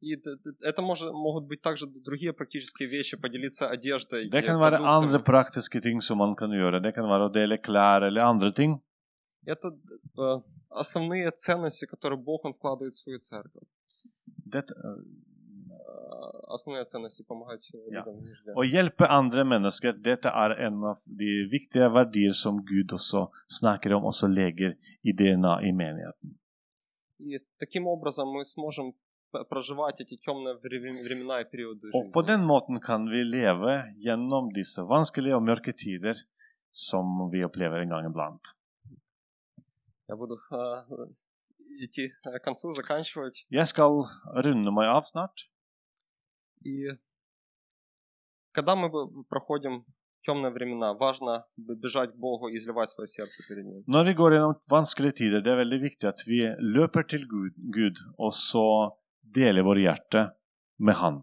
И 0.02 0.18
это 0.62 0.82
может, 0.82 1.14
могут 1.14 1.45
быть 1.45 1.62
также 1.62 1.86
другие 1.88 2.34
практические 2.34 2.89
вещи, 2.89 3.18
поделиться 3.18 3.70
одеждой. 3.70 4.30
Det 4.30 4.41
kan 4.45 4.60
være 4.60 4.78
andre 4.78 5.20
praktiske 5.20 5.82
ting 5.82 6.02
som 6.02 6.18
man 6.18 6.36
kan 6.36 6.49
gjøre. 6.52 6.82
Det 6.82 6.93
kan 6.95 7.06
være 7.06 7.30
å 7.30 7.34
dele 7.34 7.58
klær 7.58 8.08
eller 8.08 8.22
andre 8.22 8.52
ting. 8.52 8.82
Это 9.45 9.68
э, 10.18 10.41
основные 10.70 11.32
ценности, 11.32 11.86
которые 11.86 12.20
Бог 12.20 12.45
он 12.45 12.54
вкладывает 12.54 12.93
в 12.93 12.97
свою 12.97 13.20
церковь. 13.20 13.68
Dette, 14.45 14.74
Э, 16.12 16.54
Основные 16.54 16.86
ценности 16.86 17.24
помогать 17.24 17.70
э, 17.74 17.78
Ja. 17.91 18.04
людям 18.06 18.56
å 18.56 18.64
hjelpe 18.64 19.08
andre 19.10 19.43
mennesker, 19.43 19.93
dette 19.93 20.30
er 20.30 20.52
en 20.68 20.84
av 20.84 20.97
de 21.06 21.47
viktige 21.52 21.89
verdier 21.89 22.34
som 22.34 22.60
Gud 22.66 22.93
også 22.93 23.30
snakker 23.47 23.93
om, 23.93 24.04
også 24.04 24.28
legger 24.28 24.76
i 25.04 25.12
DNA 25.14 25.62
i 25.70 25.72
menigheten. 25.72 26.38
И 27.20 27.39
таким 27.60 27.88
образом 27.88 28.30
мы 28.30 28.43
сможем 28.43 28.93
проживать 29.50 30.02
эти 30.02 30.18
темные 30.18 30.56
врем- 30.64 31.04
времена 31.04 31.42
и 31.42 31.46
периоды 31.46 31.90
Og 31.94 32.12
på 32.14 32.22
жизни. 32.22 32.28
den 32.32 32.46
måten 32.46 32.80
kan 32.80 33.06
vi 33.10 33.24
leve 33.24 33.94
gjennom 33.98 34.50
disse 34.54 34.82
vanskelige 34.84 35.36
og 35.36 35.44
mørke 35.44 35.74
tider 35.74 36.16
som 36.72 37.06
vi 37.32 37.44
opplever 37.44 37.82
en 37.82 37.90
gang 37.90 38.06
iblant. 38.12 38.42
Я 40.10 40.16
буду 40.16 40.36
э, 40.52 40.84
идти 41.86 42.12
э, 42.26 42.40
к 42.40 42.44
концу, 42.44 42.72
заканчивать. 42.72 43.46
Jeg 43.50 43.68
skal 43.68 44.04
runde 44.44 44.72
meg 44.72 44.88
av 44.88 45.04
snart. 45.06 45.48
И 46.64 46.90
когда 48.54 48.76
мы 48.76 48.90
проходим 49.30 49.86
темные 50.24 50.52
времена, 50.52 50.94
важно 50.94 51.46
бежать 51.58 52.12
к 52.12 52.16
Богу 52.16 52.48
и 52.50 52.58
изливать 52.58 52.90
свое 52.90 53.08
сердце 53.08 53.42
перед 53.48 53.66
Ним. 53.66 53.84
Når 53.88 54.04
vi 54.06 54.14
går 54.14 54.32
gjennom 54.34 54.56
vanskelige 54.70 55.12
tider, 55.16 55.42
det 55.42 55.52
er 55.54 55.58
veldig 55.64 55.80
viktig 55.82 56.08
at 56.08 56.20
vi 56.28 56.40
løper 56.60 57.04
til 57.08 57.26
Gud, 57.28 57.54
Gud 57.74 57.96
og 58.20 58.34
så 58.34 58.92
deler 59.31 59.62
vårt 59.62 59.79
hjerte 59.79 60.31
med 60.79 60.95
Han. 60.95 61.23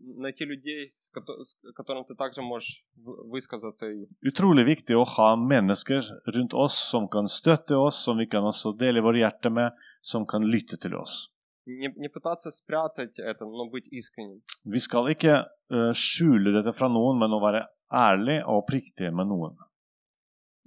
Найти 0.00 0.44
людей, 0.46 0.94
с 1.00 1.10
кото- 1.10 1.42
с 1.44 1.56
которым 1.74 2.04
ты 2.04 2.14
также 2.14 2.40
можешь 2.42 2.84
в- 2.96 3.30
высказаться. 3.30 3.90
И 3.90 4.06
Utrolig 4.22 4.64
viktig 4.64 4.94
å 4.96 5.04
ha 5.04 5.34
mennesker 5.36 6.02
rundt 6.34 6.54
oss 6.54 6.74
som 6.90 7.08
kan 7.08 7.26
støtte 7.26 7.74
oss, 7.76 8.04
som 8.04 8.16
vi 8.18 8.26
kan 8.26 8.42
også 8.44 8.76
dele 8.78 9.00
vårt 9.02 9.16
hjerte 9.16 9.50
med, 9.50 9.72
som 10.00 10.24
kan 10.26 10.42
lytte 10.42 10.76
til 10.80 10.94
oss. 10.94 11.30
не, 11.66 11.88
не 11.96 12.08
пытаться 12.08 12.50
спрятать 12.50 13.18
это, 13.18 13.44
но 13.44 13.68
быть 13.68 13.86
искренним. 13.92 14.40
Vi 14.64 14.80
skal 14.80 15.04
ikke 15.10 15.44
eh, 15.70 15.92
skjule 15.92 16.52
dette 16.62 16.72
fra 16.74 16.88
noen, 16.88 17.18
men 17.18 17.30
å 17.30 17.40
være 17.42 17.66
ærlig 17.92 18.42
og 18.46 18.62
oppriktig 18.64 19.12
med 19.12 19.26
noen. 19.26 19.56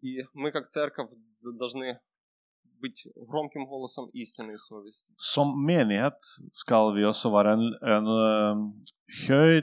И 0.04 0.22
мы, 0.36 0.52
как 0.52 0.68
церковь, 0.68 1.10
д- 1.42 1.58
должны 1.58 2.00
быть 2.82 3.06
громким 3.30 3.66
голосом 3.68 4.10
истины 4.14 4.54
и 4.54 4.58
совести. 4.58 5.12
Som 5.18 5.54
menighet 5.66 6.18
skal 6.52 6.94
vi 6.96 7.04
også 7.06 7.30
være 7.30 7.54
en, 7.54 7.66
en 7.96 8.06
eh, 8.18 8.56
høy, 9.28 9.62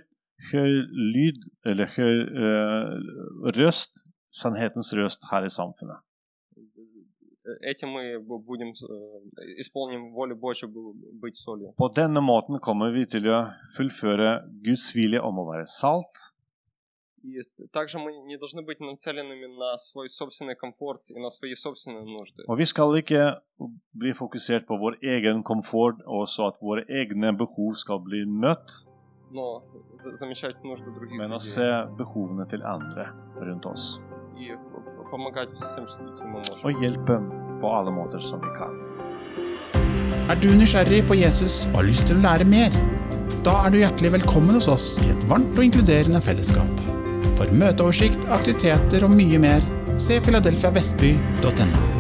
høy 0.52 0.70
lyd, 1.14 1.40
eller 1.66 1.86
høy 1.96 2.16
eh, 2.44 2.92
røst, 3.58 4.04
sannhetens 4.30 4.92
røst 4.94 5.26
her 5.32 5.44
i 5.44 5.50
samfunnet. 5.50 5.98
Э, 6.56 7.56
Этим 7.72 7.88
мы 7.96 8.18
бу- 8.20 8.38
будем, 8.44 8.68
э, 8.68 9.58
исполним 9.58 10.12
волю 10.12 10.36
Божью, 10.36 10.68
бу- 10.68 10.94
быть 11.20 11.34
солью. 11.36 11.72
På 11.76 11.88
denne 11.88 12.20
måten 12.20 12.58
kommer 12.60 12.92
vi 12.92 13.06
til 13.06 13.26
å 13.26 13.50
fullføre 13.76 14.44
Guds 14.64 14.92
vilje 14.94 15.20
om 15.20 15.38
å 15.38 15.46
være 15.50 15.66
salt, 15.66 16.12
И 17.24 17.42
также 17.72 17.98
мы 17.98 18.12
не 18.28 18.36
должны 18.38 18.62
быть 18.62 18.78
нацеленными 18.80 19.46
на 19.58 19.76
свой 19.76 20.08
собственный 20.08 20.54
комфорт 20.54 21.10
и 21.10 21.18
на 21.18 21.30
свои 21.30 21.54
собственные 21.54 22.04
нужды. 22.04 22.44
Og 22.46 22.58
vi 22.58 22.64
skal 22.64 22.94
ikke 22.96 23.40
bli 23.92 24.12
fokusert 24.14 24.66
på 24.66 24.76
vår 24.78 24.98
egen 25.02 25.42
komfort, 25.42 25.96
og 26.06 26.28
så 26.28 26.46
at 26.46 26.60
våre 26.62 26.84
egne 26.88 27.32
behov 27.36 27.74
skal 27.74 27.98
bli 27.98 28.22
møtt, 28.24 28.70
но 29.32 29.62
за- 29.98 30.14
замечать 30.14 30.62
нужды 30.64 30.94
других 30.94 31.18
men 31.18 31.30
å 31.30 31.38
людей 31.38 31.52
se 31.58 31.68
behovene 31.98 32.48
til 32.48 32.62
andre 32.62 33.10
rundt 33.42 33.66
oss. 33.66 34.00
и 34.38 34.54
п- 34.54 35.10
помогать 35.10 35.50
всем, 35.60 35.86
что 35.88 36.02
мы 36.04 36.38
можем. 36.38 36.54
Og 36.64 36.72
hjelpe 36.82 37.18
på 37.60 37.66
alle 37.78 37.90
måter 37.90 38.20
som 38.20 38.40
vi 38.40 38.50
kan. 38.56 38.72
Er 40.30 40.36
du 40.40 40.48
nysgjerrig 40.54 41.02
på 41.08 41.14
Jesus 41.18 41.66
og 41.66 41.72
har 41.80 41.82
lyst 41.84 42.06
til 42.06 42.16
å 42.16 42.22
lære 42.22 42.44
mer? 42.46 42.70
Da 43.42 43.66
er 43.66 43.70
du 43.70 43.78
hjertelig 43.78 44.12
velkommen 44.12 44.54
hos 44.54 44.68
oss 44.68 44.98
i 45.02 45.10
et 45.10 45.24
varmt 45.28 45.58
og 45.58 45.64
inkluderende 45.64 46.20
fellesskap. 46.22 46.68
For 47.37 47.49
møteoversikt, 47.53 48.27
aktiviteter 48.33 49.07
og 49.07 49.15
mye 49.15 49.41
mer, 49.41 49.65
se 50.01 50.19
filadelfiavestby.no. 50.21 51.92